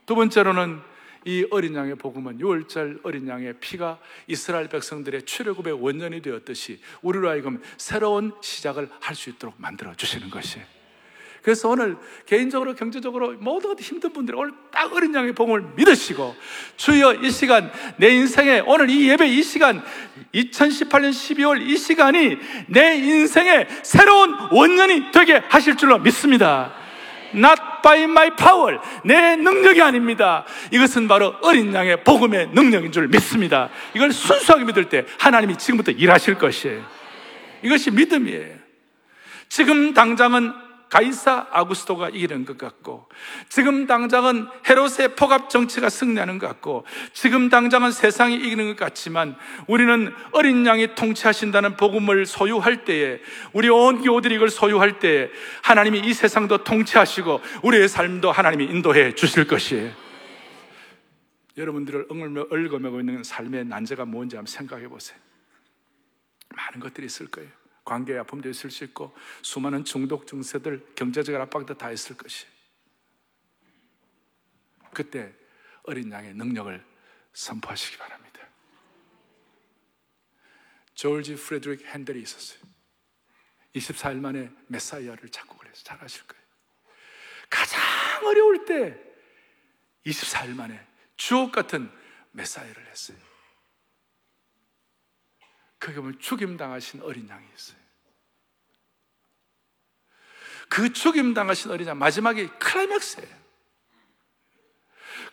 두 0.05 0.15
번째로는 0.15 0.79
이 1.25 1.45
어린 1.51 1.75
양의 1.75 1.95
복음은 1.95 2.39
6월절 2.39 3.01
어린 3.03 3.27
양의 3.27 3.53
피가 3.59 3.99
이스라엘 4.25 4.67
백성들의 4.69 5.23
출애굽의 5.23 5.79
원년이 5.79 6.21
되었듯이 6.21 6.81
우리로 7.03 7.29
하여금 7.29 7.61
새로운 7.77 8.33
시작을 8.41 8.89
할 8.99 9.15
수 9.15 9.29
있도록 9.29 9.55
만들어 9.57 9.93
주시는 9.93 10.31
것이에요. 10.31 10.65
그래서 11.43 11.69
오늘 11.69 11.97
개인적으로 12.27 12.75
경제적으로 12.75 13.33
모든 13.33 13.69
것 13.69 13.81
힘든 13.81 14.13
분들이 14.13 14.37
오늘 14.37 14.53
딱 14.71 14.93
어린 14.93 15.13
양의 15.13 15.33
복음을 15.33 15.73
믿으시고 15.75 16.35
주여 16.77 17.15
이 17.15 17.31
시간 17.31 17.71
내 17.97 18.09
인생에 18.09 18.61
오늘 18.65 18.89
이 18.89 19.09
예배 19.09 19.27
이 19.27 19.41
시간 19.41 19.83
2018년 20.33 21.09
12월 21.09 21.61
이 21.61 21.77
시간이 21.77 22.37
내 22.67 22.95
인생의 22.95 23.67
새로운 23.83 24.33
원년이 24.51 25.11
되게 25.11 25.37
하실 25.49 25.77
줄로 25.77 25.97
믿습니다. 25.99 26.80
Not 27.33 27.61
by 27.83 28.03
my 28.03 28.35
power. 28.35 28.79
내 29.03 29.35
능력이 29.35 29.81
아닙니다. 29.81 30.45
이것은 30.71 31.07
바로 31.07 31.35
어린 31.41 31.73
양의 31.73 32.03
복음의 32.03 32.49
능력인 32.53 32.91
줄 32.91 33.07
믿습니다. 33.07 33.69
이걸 33.93 34.11
순수하게 34.11 34.65
믿을 34.65 34.89
때 34.89 35.05
하나님이 35.19 35.57
지금부터 35.57 35.91
일하실 35.91 36.35
것이에요. 36.35 36.81
이것이 37.63 37.91
믿음이에요. 37.91 38.55
지금 39.49 39.93
당장은 39.93 40.53
가이사 40.91 41.47
아구스토가 41.51 42.09
이기는 42.09 42.43
것 42.43 42.57
같고 42.57 43.07
지금 43.47 43.87
당장은 43.87 44.47
헤롯의 44.69 45.15
포갑 45.15 45.49
정치가 45.49 45.89
승리하는 45.89 46.37
것 46.37 46.47
같고 46.47 46.85
지금 47.13 47.47
당장은 47.47 47.91
세상이 47.91 48.35
이기는 48.35 48.67
것 48.67 48.75
같지만 48.75 49.37
우리는 49.67 50.13
어린 50.33 50.65
양이 50.65 50.93
통치하신다는 50.93 51.77
복음을 51.77 52.25
소유할 52.25 52.83
때에 52.83 53.21
우리 53.53 53.69
온 53.69 54.01
교우들이 54.01 54.35
이걸 54.35 54.49
소유할 54.49 54.99
때에 54.99 55.29
하나님이 55.63 56.01
이 56.01 56.13
세상도 56.13 56.65
통치하시고 56.65 57.39
우리의 57.63 57.87
삶도 57.87 58.29
하나님이 58.29 58.65
인도해 58.65 59.15
주실 59.15 59.47
것이에요. 59.47 59.91
여러분들을 61.57 62.07
얽어매고 62.09 62.99
있는 62.99 63.23
삶의 63.23 63.65
난제가 63.65 64.03
뭔지 64.03 64.35
한번 64.35 64.51
생각해 64.51 64.89
보세요. 64.89 65.17
많은 66.53 66.81
것들이 66.81 67.05
있을 67.05 67.27
거예요. 67.27 67.60
관계의 67.91 68.19
아픔도 68.19 68.47
있을 68.47 68.71
수 68.71 68.85
있고 68.85 69.13
수많은 69.41 69.83
중독 69.83 70.25
증세들, 70.25 70.93
경제적 70.95 71.35
압박도 71.35 71.77
다 71.77 71.91
있을 71.91 72.15
것이. 72.15 72.45
그때 74.93 75.33
어린 75.83 76.09
양의 76.09 76.33
능력을 76.35 76.85
선포하시기 77.33 77.97
바랍니다. 77.97 78.47
조지 80.93 81.35
프레드릭 81.35 81.85
핸델이 81.85 82.21
있었어요. 82.21 82.61
24일 83.75 84.19
만에 84.19 84.49
메사이아를 84.67 85.29
작곡을 85.29 85.67
해서 85.67 85.83
잘 85.83 86.01
아실 86.01 86.25
거예요. 86.27 86.43
가장 87.49 87.81
어려울 88.25 88.63
때 88.63 88.97
24일 90.05 90.55
만에 90.55 90.79
주옥 91.17 91.51
같은 91.51 91.91
메사이아를 92.31 92.87
했어요. 92.87 93.17
그게 95.77 95.95
보면 95.95 96.19
죽임 96.19 96.55
당하신 96.55 97.01
어린 97.01 97.27
양이 97.27 97.45
있어요. 97.53 97.80
그 100.71 100.93
죽임 100.93 101.33
당하신 101.33 101.69
어린 101.69 101.85
양 101.85 101.99
마지막에 101.99 102.47
클라이맥스예요. 102.47 103.27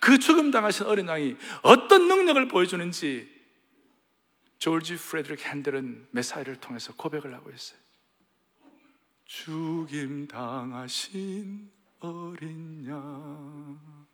그 0.00 0.18
죽임 0.18 0.50
당하신 0.50 0.86
어린 0.86 1.06
양이 1.06 1.36
어떤 1.62 2.08
능력을 2.08 2.48
보여주는지 2.48 3.32
조지 4.58 4.96
프레드릭 4.96 5.46
핸델은 5.46 6.08
메사이아를 6.10 6.56
통해서 6.56 6.92
고백을 6.92 7.32
하고 7.34 7.52
있어요. 7.52 7.78
죽임 9.26 10.26
당하신 10.26 11.70
어린 12.00 12.84
양. 12.88 14.06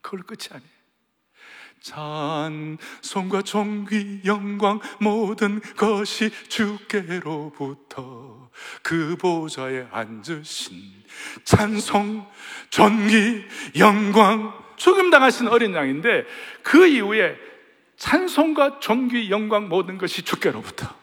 그걸 0.00 0.20
끝이 0.20 0.50
아니에요. 0.52 0.77
찬송과 1.80 3.42
존귀 3.42 4.22
영광 4.24 4.80
모든 5.00 5.60
것이 5.76 6.30
주께로부터 6.48 8.50
그 8.82 9.16
보좌에 9.16 9.86
앉으신 9.90 10.76
찬송 11.44 12.26
존귀 12.70 13.44
영광 13.78 14.52
죽음 14.76 15.10
당하신 15.10 15.48
어린 15.48 15.74
양인데 15.74 16.24
그 16.62 16.86
이후에 16.86 17.36
찬송과 17.96 18.80
존귀 18.80 19.30
영광 19.30 19.68
모든 19.68 19.98
것이 19.98 20.22
주께로부터 20.22 20.94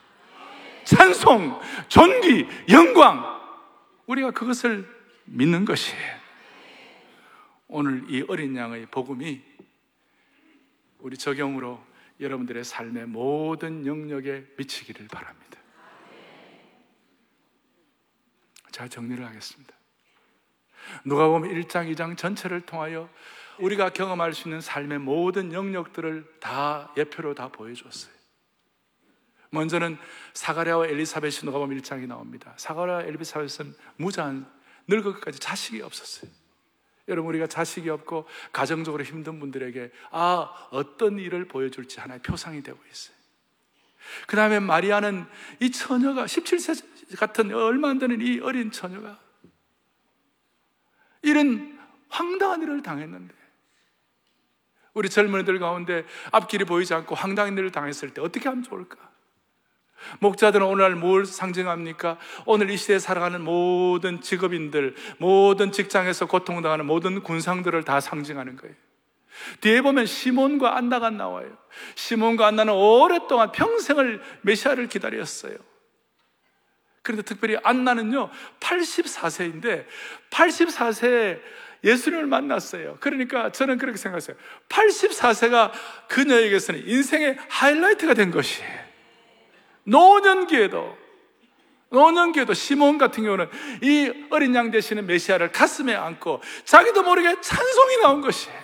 찬송 0.86 1.60
존귀 1.90 2.48
영광 2.70 3.36
우리가 4.06 4.32
그것을 4.32 4.88
믿는 5.26 5.66
것이에요. 5.66 6.16
오늘 7.68 8.04
이 8.10 8.24
어린 8.28 8.56
양의 8.56 8.88
복음이 8.92 9.42
우리 11.06 11.18
적용으로 11.18 11.80
여러분들의 12.20 12.64
삶의 12.64 13.06
모든 13.06 13.86
영역에 13.86 14.44
미치기를 14.58 15.08
바랍니다. 15.08 15.60
자, 18.72 18.88
정리를 18.88 19.24
하겠습니다. 19.24 19.72
누가 21.04 21.28
보면 21.28 21.52
1장, 21.52 21.94
2장 21.94 22.18
전체를 22.18 22.62
통하여 22.62 23.08
우리가 23.60 23.92
경험할 23.92 24.34
수 24.34 24.48
있는 24.48 24.62
삶의 24.62 24.98
모든 24.98 25.54
영역들을 25.54 26.40
다 26.40 26.92
예표로 26.98 27.36
다 27.36 27.50
보여줬어요. 27.50 28.12
먼저는 29.52 30.00
사가랴와 30.34 30.88
엘리사벳이 30.88 31.42
누가 31.44 31.60
보면 31.60 31.80
1장이 31.82 32.08
나옵니다. 32.08 32.56
사가랴와 32.58 33.04
엘리사벳은 33.04 33.76
무자한 33.98 34.52
늙어까지 34.88 35.38
자식이 35.38 35.84
없었어요. 35.84 36.32
여러분 37.08 37.30
우리가 37.30 37.48
자식이 37.48 37.90
없고 37.90 38.28
가정적으로 38.52 39.04
힘든 39.04 39.40
분들에게 39.40 39.92
아 40.12 40.68
어떤 40.72 41.20
일을 41.20 41.48
보여줄지 41.48 42.00
하나의 42.00 42.22
표상이 42.22 42.64
되고 42.64 42.80
있어요. 42.92 43.16
그 44.28 44.36
다음에 44.36 44.60
마리아는 44.60 45.26
이 45.60 45.72
처녀가 45.72 46.26
17세 46.26 47.18
같은 47.18 47.54
얼마 47.54 47.90
안 47.90 48.00
되는 48.00 48.20
이 48.22 48.40
어린 48.40 48.72
처녀가 48.72 49.20
이런 51.22 51.80
황당한 52.10 52.62
일을 52.62 52.82
당했는데 52.82 53.34
우리 54.94 55.10
젊은이들 55.10 55.60
가운데 55.60 56.06
앞길이 56.32 56.64
보이지 56.66 56.94
않고 56.94 57.16
황당한 57.16 57.58
일을 57.58 57.72
당했을 57.72 58.14
때 58.14 58.22
어떻게 58.22 58.48
하면 58.48 58.64
좋을까? 58.64 59.15
목자들은 60.20 60.66
오늘 60.66 60.96
뭘 60.96 61.26
상징합니까? 61.26 62.18
오늘 62.46 62.70
이 62.70 62.78
시대에 62.78 63.00
살아가는 63.00 63.42
모든 63.42 64.22
직업인들, 64.22 64.96
모든 65.18 65.72
직장에서 65.72 66.26
고통당하는 66.28 66.86
모든 66.86 67.22
군상들을 67.22 67.84
다 67.84 68.00
상징하는 68.00 68.58
거예요. 68.58 68.76
뒤에 69.62 69.82
보면 69.82 70.06
시몬과 70.06 70.78
안나가 70.78 71.10
나와요. 71.10 71.58
시몬과 71.96 72.48
안나는 72.48 72.74
오랫동안 72.74 73.52
평생을 73.52 74.22
메시아를 74.42 74.88
기다렸어요. 74.88 75.58
그런데 77.02 77.22
특별히 77.22 77.56
안나는요, 77.62 78.32
84세인데, 78.60 79.86
84세에 80.32 81.40
예수님을 81.84 82.26
만났어요. 82.26 82.98
그러니까 83.00 83.52
저는 83.52 83.78
그렇게 83.78 83.98
생각했어요. 83.98 84.36
84세가 84.70 85.72
그녀에게서는 86.08 86.88
인생의 86.88 87.38
하이라이트가 87.48 88.16
된 88.16 88.32
것이에요. 88.32 88.85
노년기에도 89.86 90.98
노년기에도 91.90 92.54
시몬 92.54 92.98
같은 92.98 93.24
경우는 93.24 93.50
이 93.82 94.12
어린 94.30 94.54
양 94.56 94.70
되시는 94.70 95.06
메시아를 95.08 95.52
가슴에 95.52 95.96
안고 95.96 96.42
자기도 96.66 97.04
모르게 97.04 97.40
찬송이 97.40 97.98
나온 98.02 98.22
것이에요. 98.22 98.58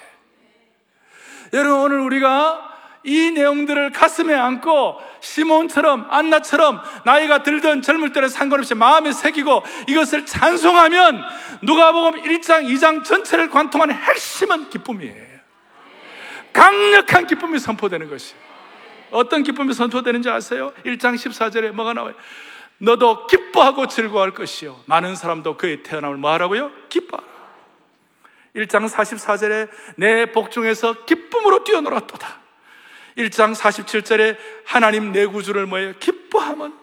여러분 1.53 1.79
오늘 1.79 1.99
우리가 1.99 2.69
이 3.03 3.31
내용들을 3.31 3.91
가슴에 3.91 4.33
안고 4.33 4.99
시몬처럼 5.21 6.07
안나처럼 6.09 6.81
나이가 7.03 7.41
들든 7.41 7.81
젊을 7.81 8.13
때는 8.13 8.29
상관없이 8.29 8.75
마음에 8.75 9.11
새기고 9.11 9.63
이것을 9.87 10.25
찬송하면 10.25 11.23
누가복음 11.63 12.21
1장 12.21 12.67
2장 12.67 13.03
전체를 13.03 13.49
관통하는 13.49 13.95
핵심은 13.95 14.69
기쁨이에요. 14.69 15.31
강력한 16.53 17.25
기쁨이 17.25 17.59
선포되는 17.59 18.09
것이에요. 18.09 18.50
어떤 19.11 19.43
기쁨이 19.43 19.73
선포되는지 19.73 20.29
아세요? 20.29 20.73
1장 20.85 21.15
14절에 21.15 21.71
뭐가 21.71 21.93
나와요? 21.93 22.15
너도 22.77 23.27
기뻐하고 23.27 23.87
즐거워할 23.87 24.33
것이요. 24.33 24.81
많은 24.85 25.15
사람도 25.15 25.57
그의 25.57 25.83
태어남을 25.83 26.17
뭐 26.17 26.31
하라고요? 26.31 26.71
기뻐하라. 26.89 27.29
1장 28.55 28.89
44절에 28.89 29.69
내 29.97 30.25
복중에서 30.31 31.05
기쁨으로 31.05 31.63
뛰어놀았도다. 31.63 32.41
1장 33.17 33.53
47절에 33.55 34.37
하나님 34.65 35.11
내 35.11 35.25
구주를 35.25 35.65
뭐예요? 35.67 35.93
기뻐하면 35.99 36.73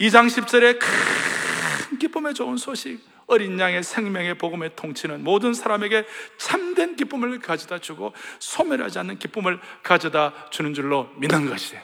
2장 0.00 0.26
10절에 0.26 0.78
큰 0.78 1.98
기쁨의 1.98 2.34
좋은 2.34 2.56
소식 2.56 3.00
어린 3.26 3.58
양의 3.58 3.82
생명의 3.82 4.34
복음의 4.34 4.70
통치는 4.76 5.24
모든 5.24 5.52
사람에게 5.52 6.06
참된 6.38 6.96
기쁨을 6.96 7.40
가져다 7.40 7.78
주고 7.78 8.12
소멸하지 8.38 8.98
않는 9.00 9.18
기쁨을 9.18 9.58
가져다 9.82 10.32
주는 10.50 10.74
줄로 10.74 11.10
믿는 11.16 11.48
것이에요. 11.48 11.82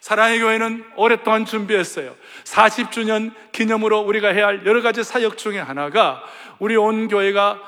사랑의 0.00 0.40
교회는 0.40 0.84
오랫동안 0.96 1.44
준비했어요. 1.44 2.14
40주년 2.44 3.32
기념으로 3.52 4.00
우리가 4.00 4.28
해야 4.28 4.46
할 4.46 4.64
여러 4.66 4.80
가지 4.80 5.02
사역 5.02 5.36
중에 5.36 5.58
하나가 5.58 6.22
우리 6.58 6.76
온 6.76 7.08
교회가 7.08 7.60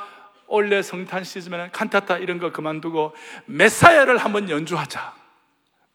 원래 0.46 0.82
성탄 0.82 1.24
시즌에는 1.24 1.72
칸타타 1.72 2.18
이런 2.18 2.38
거 2.38 2.52
그만두고 2.52 3.14
메사야를 3.46 4.18
한번 4.18 4.48
연주하자. 4.50 5.14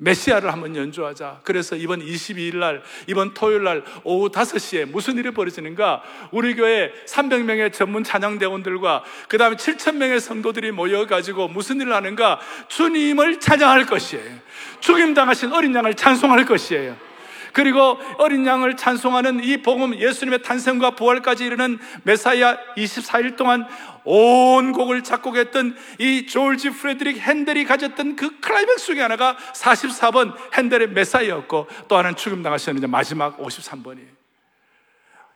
메시아를 0.03 0.51
한번 0.51 0.75
연주하자. 0.75 1.39
그래서 1.43 1.75
이번 1.75 2.01
22일 2.01 2.57
날, 2.57 2.83
이번 3.07 3.33
토요일 3.33 3.63
날 3.63 3.83
오후 4.03 4.29
5시에 4.29 4.85
무슨 4.85 5.17
일이 5.17 5.31
벌어지는가? 5.31 6.03
우리 6.31 6.55
교회 6.55 6.91
300명의 7.07 7.71
전문 7.71 8.03
찬양대원들과 8.03 9.03
그 9.27 9.37
다음에 9.37 9.55
7,000명의 9.55 10.19
성도들이 10.19 10.71
모여 10.71 11.05
가지고 11.07 11.47
무슨 11.47 11.79
일을 11.81 11.93
하는가? 11.93 12.39
주님을 12.67 13.39
찬양할 13.39 13.85
것이에요. 13.85 14.39
죽임 14.79 15.13
당하신 15.13 15.53
어린 15.53 15.73
양을 15.73 15.93
찬송할 15.93 16.45
것이에요. 16.45 17.12
그리고 17.53 17.99
어린 18.17 18.45
양을 18.45 18.75
찬송하는 18.75 19.43
이 19.43 19.61
복음 19.61 19.95
예수님의 19.95 20.41
탄생과 20.41 20.91
부활까지 20.95 21.45
이르는 21.45 21.79
메사이아 22.03 22.57
24일 22.75 23.37
동안 23.37 23.67
온 24.03 24.71
곡을 24.73 25.03
작곡했던 25.03 25.77
이 25.99 26.25
조지 26.25 26.71
프레드릭 26.71 27.19
핸델이 27.19 27.65
가졌던 27.65 28.15
그 28.15 28.39
클라이맥스 28.39 28.87
중에 28.87 29.01
하나가 29.01 29.37
44번 29.53 30.33
핸델의 30.55 30.89
메사이아였고 30.89 31.67
또 31.87 31.95
하나는 31.95 32.17
죽음 32.17 32.43
당하셨는 32.43 32.89
마지막 32.89 33.37
53번이에요. 33.37 34.13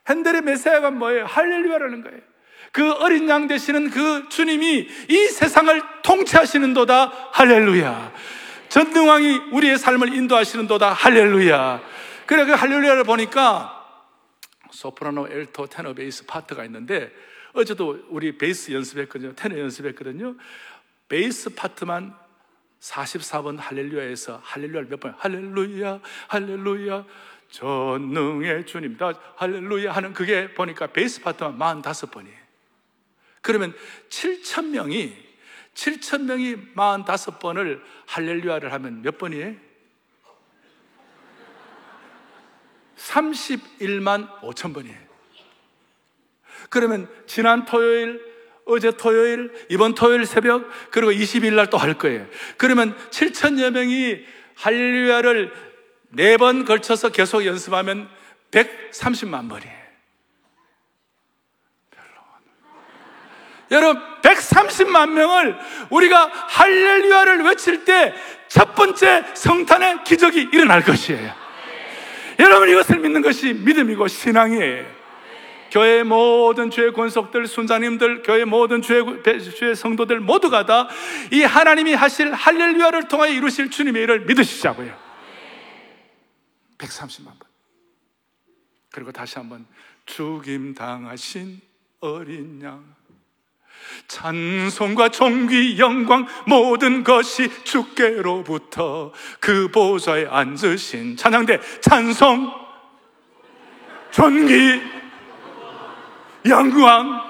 핸델의 0.08 0.42
메시아가 0.42 0.90
뭐예요? 0.90 1.24
할렐루야라는 1.24 2.02
거예요. 2.02 2.18
그 2.72 2.92
어린 2.92 3.28
양 3.28 3.46
되시는 3.46 3.90
그 3.90 4.28
주님이 4.28 4.88
이 5.08 5.26
세상을 5.28 5.82
통치하시는도다. 6.02 7.30
할렐루야. 7.32 8.12
전능왕이 8.68 9.40
우리의 9.52 9.78
삶을 9.78 10.14
인도하시는도다. 10.14 10.92
할렐루야. 10.92 11.80
그래 12.28 12.44
그 12.44 12.52
할렐루야를 12.52 13.04
보니까 13.04 13.74
소프라노, 14.70 15.28
엘토, 15.30 15.66
테너, 15.66 15.94
베이스 15.94 16.26
파트가 16.26 16.62
있는데 16.66 17.10
어제도 17.54 18.04
우리 18.10 18.36
베이스 18.36 18.70
연습했거든요. 18.70 19.34
테너 19.34 19.58
연습했거든요. 19.58 20.36
베이스 21.08 21.54
파트만 21.54 22.14
44번 22.80 23.56
할렐루야에서 23.56 24.42
할렐루야를 24.44 24.90
몇 24.90 25.00
번? 25.00 25.14
할렐루야, 25.16 26.00
할렐루야, 26.28 27.06
전능의 27.48 28.66
주님. 28.66 28.98
다 28.98 29.14
할렐루야 29.36 29.92
하는 29.92 30.12
그게 30.12 30.52
보니까 30.52 30.88
베이스 30.88 31.22
파트만 31.22 31.80
45번이에요. 31.80 32.36
그러면 33.40 33.74
7천 34.10 34.66
명이 34.66 35.16
7천 35.72 36.24
명이 36.24 36.74
45번을 36.74 37.80
할렐루야를 38.06 38.70
하면 38.74 39.00
몇 39.00 39.16
번이에요? 39.16 39.67
31만 43.08 44.40
5천 44.40 44.74
번이에요. 44.74 44.96
그러면 46.70 47.08
지난 47.26 47.64
토요일, 47.64 48.20
어제 48.66 48.90
토요일, 48.90 49.50
이번 49.70 49.94
토요일 49.94 50.26
새벽, 50.26 50.68
그리고 50.90 51.10
20일 51.12 51.54
날 51.54 51.68
또 51.70 51.78
할 51.78 51.94
거예요. 51.94 52.26
그러면 52.58 52.94
7천여 53.10 53.70
명이 53.70 54.24
할렐루야를 54.56 55.52
네 56.10 56.36
번 56.36 56.64
걸쳐서 56.64 57.10
계속 57.10 57.44
연습하면 57.46 58.08
130만 58.50 59.48
번이에요. 59.48 59.78
여러분, 63.70 64.02
130만 64.22 65.10
명을 65.10 65.58
우리가 65.90 66.30
할렐루야를 66.48 67.42
외칠 67.44 67.84
때 67.84 68.14
첫 68.48 68.74
번째 68.74 69.24
성탄의 69.34 70.04
기적이 70.04 70.48
일어날 70.54 70.82
것이에요. 70.82 71.47
여러분, 72.38 72.68
이것을 72.68 73.00
믿는 73.00 73.22
것이 73.22 73.52
믿음이고 73.54 74.06
신앙이에요. 74.08 74.98
교회 75.70 76.02
모든 76.02 76.70
주의 76.70 76.92
권속들, 76.92 77.46
순자님들, 77.46 78.22
교회 78.22 78.44
모든 78.46 78.80
주의, 78.80 79.04
주의 79.54 79.74
성도들 79.76 80.18
모두가 80.20 80.64
다 80.64 80.88
이 81.30 81.42
하나님이 81.42 81.94
하실 81.94 82.32
할렐루야를 82.32 83.08
통하여 83.08 83.32
이루실 83.32 83.70
주님의 83.70 84.02
일을 84.04 84.20
믿으시자고요. 84.24 84.96
130만 86.78 87.24
번. 87.26 87.36
그리고 88.90 89.12
다시 89.12 89.34
한번 89.38 89.66
죽임 90.06 90.74
당하신 90.74 91.60
어린 92.00 92.62
양. 92.62 92.97
찬송과 94.08 95.10
존귀 95.10 95.78
영광 95.78 96.26
모든 96.46 97.04
것이 97.04 97.48
주께로부터 97.64 99.12
그 99.40 99.70
보좌에 99.70 100.26
앉으신 100.26 101.16
찬양대 101.16 101.60
찬송 101.80 102.50
존귀 104.10 104.82
영광. 106.46 107.28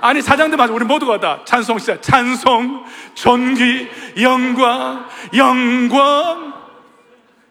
아니 0.00 0.22
사장들 0.22 0.56
맞아 0.56 0.72
우리 0.72 0.84
모두가 0.84 1.18
다 1.18 1.42
찬송 1.44 1.78
시작. 1.78 2.02
찬송 2.02 2.84
존귀 3.14 3.88
영광 4.20 5.08
영광. 5.34 6.54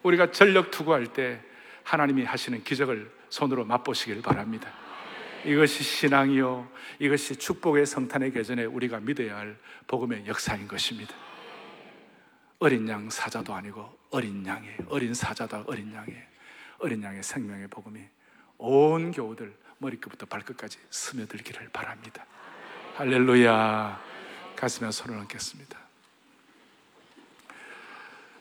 우리가 0.02 0.30
전력 0.30 0.70
투구할 0.70 1.06
때 1.08 1.40
하나님이 1.82 2.24
하시는 2.24 2.62
기적을 2.62 3.10
손으로 3.28 3.64
맛보시길 3.64 4.22
바랍니다 4.22 4.70
이것이 5.48 5.82
신앙이요. 5.82 6.68
이것이 6.98 7.36
축복의 7.36 7.86
성탄의 7.86 8.32
계전에 8.32 8.64
우리가 8.66 9.00
믿어야 9.00 9.38
할 9.38 9.58
복음의 9.86 10.26
역사인 10.26 10.68
것입니다. 10.68 11.14
어린 12.58 12.88
양 12.88 13.08
사자도 13.08 13.54
아니고 13.54 13.98
어린 14.10 14.44
양이 14.46 14.68
어린 14.88 15.14
사자다 15.14 15.64
어린 15.66 15.94
양이 15.94 16.12
어린 16.78 17.02
양의 17.02 17.22
생명의 17.22 17.68
복음이 17.68 18.00
온 18.58 19.12
교우들 19.12 19.54
머리끝부터 19.78 20.26
발끝까지 20.26 20.78
스며들기를 20.90 21.70
바랍니다. 21.72 22.26
할렐루야. 22.96 24.02
가슴에 24.56 24.90
손을 24.90 25.18
얹겠습니다. 25.20 25.78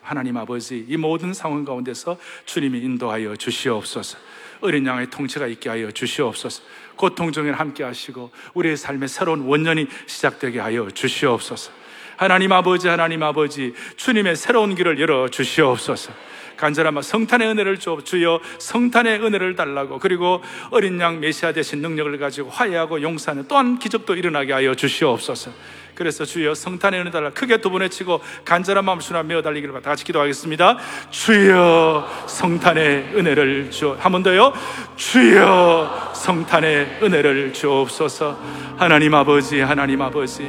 하나님 0.01 0.37
아버지, 0.37 0.85
이 0.87 0.97
모든 0.97 1.33
상황 1.33 1.63
가운데서 1.63 2.17
주님이 2.45 2.79
인도하여 2.79 3.35
주시옵소서. 3.35 4.17
어린 4.61 4.85
양의 4.85 5.09
통치가 5.09 5.47
있게 5.47 5.69
하여 5.69 5.91
주시옵소서. 5.91 6.63
고통 6.95 7.31
중에 7.31 7.51
함께 7.51 7.83
하시고 7.83 8.31
우리의 8.53 8.77
삶의 8.77 9.07
새로운 9.07 9.41
원년이 9.41 9.87
시작되게 10.05 10.59
하여 10.59 10.89
주시옵소서. 10.89 11.71
하나님 12.17 12.51
아버지, 12.51 12.87
하나님 12.87 13.21
아버지, 13.21 13.73
주님의 13.95 14.35
새로운 14.35 14.73
길을 14.75 14.99
열어 14.99 15.29
주시옵소서. 15.29 16.11
간절한 16.57 17.01
성탄의 17.01 17.47
은혜를 17.47 17.77
줘 17.77 17.99
주여 18.03 18.41
성탄의 18.57 19.23
은혜를 19.23 19.55
달라고 19.55 19.99
그리고 19.99 20.41
어린 20.71 20.99
양 20.99 21.19
메시아 21.19 21.53
되신 21.53 21.81
능력을 21.81 22.17
가지고 22.17 22.49
화해하고 22.49 23.01
용서하는 23.01 23.47
또한 23.47 23.77
기적도 23.77 24.15
일어나게 24.15 24.53
하여 24.53 24.73
주시옵소서. 24.73 25.51
그래서 25.97 26.25
주여 26.25 26.53
성탄의 26.53 27.01
은혜 27.01 27.09
달라 27.09 27.31
크게 27.31 27.57
두 27.57 27.71
번 27.71 27.81
외치고 27.81 28.21
간절한 28.45 28.85
마음 28.85 28.99
주나 28.99 29.23
메어 29.23 29.41
달리기를 29.41 29.73
다 29.81 29.89
같이 29.89 30.05
기도하겠습니다. 30.05 30.77
주여 31.09 32.07
성탄의 32.27 33.13
은혜를 33.15 33.71
주어 33.71 33.95
한번 33.99 34.21
더요. 34.21 34.53
주여 34.95 36.11
성탄의 36.13 36.99
은혜를 37.01 37.51
주옵소서. 37.53 38.37
하나님 38.77 39.15
아버지 39.15 39.59
하나님 39.59 40.01
아버지 40.03 40.47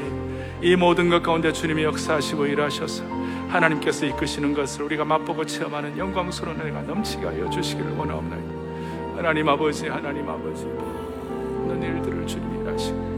이 0.60 0.76
모든 0.76 1.08
것 1.08 1.22
가운데 1.22 1.50
주님이 1.50 1.84
역사하시고 1.84 2.44
일하셔서 2.46 3.04
하나님께서 3.48 4.04
이끄시는 4.04 4.52
것을 4.52 4.82
우리가 4.82 5.06
맛보고 5.06 5.46
체험하는 5.46 5.96
영광스러운 5.96 6.60
은혜가 6.60 6.82
넘치게 6.82 7.24
하여 7.24 7.48
주시기를 7.48 7.92
원하옵나이다. 7.96 9.16
하나님 9.16 9.48
아버지 9.48 9.88
하나님 9.88 10.28
아버지 10.28 10.64
모든 10.66 11.82
일들을 11.82 12.26
주님이 12.26 12.60
일하시고 12.64 13.17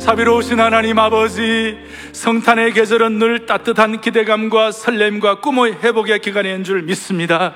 자비로우신 0.00 0.58
하나님 0.58 0.98
아버지, 0.98 1.76
성탄의 2.12 2.72
계절은 2.72 3.18
늘 3.18 3.44
따뜻한 3.44 4.00
기대감과 4.00 4.72
설렘과 4.72 5.40
꿈의 5.40 5.74
회복의 5.82 6.20
기간인 6.20 6.64
줄 6.64 6.82
믿습니다. 6.82 7.54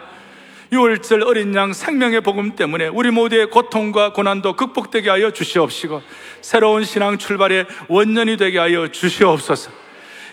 6월절 0.71 1.27
어린 1.27 1.55
양 1.55 1.73
생명의 1.73 2.21
복음 2.21 2.55
때문에 2.55 2.89
우리 2.89 3.11
모두의 3.11 3.49
고통과 3.49 4.13
고난도 4.13 4.57
극복되게 4.57 5.09
하여 5.09 5.31
주시옵시고 5.31 6.03
새로운 6.43 6.85
신앙 6.85 7.17
출발의 7.17 7.67
원년이 7.89 8.37
되게 8.37 8.59
하여 8.59 8.89
주시옵소서. 8.89 9.71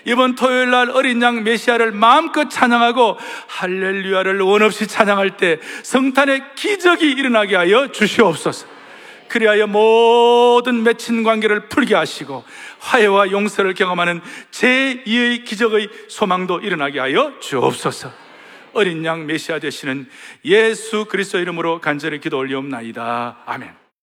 이번 0.03 0.35
토요일 0.35 0.69
날 0.69 0.89
어린 0.89 1.21
양 1.21 1.43
메시아를 1.43 1.91
마음껏 1.93 2.49
찬양하고 2.49 3.17
할렐루야를 3.47 4.41
원없이 4.41 4.85
찬양할 4.85 5.37
때 5.37 5.59
성탄의 5.83 6.43
기적이 6.55 7.11
일어나게 7.11 7.55
하여 7.55 7.87
주시옵소서. 7.87 8.70
그리하여 9.31 9.65
모든 9.65 10.83
맺힌 10.83 11.23
관계를 11.23 11.69
풀게 11.69 11.95
하시고 11.95 12.43
화해와 12.79 13.31
용서를 13.31 13.73
경험하는 13.73 14.19
제2의 14.51 15.45
기적의 15.45 15.87
소망도 16.09 16.59
일어나게 16.59 16.99
하여 16.99 17.39
주옵소서. 17.39 18.11
어린 18.73 19.05
양 19.05 19.25
메시아 19.25 19.59
되시는 19.59 20.09
예수 20.43 21.05
그리스도 21.05 21.39
이름으로 21.39 21.79
간절히 21.79 22.19
기도 22.19 22.39
올리옵나이다. 22.39 23.43
아멘. 23.45 23.80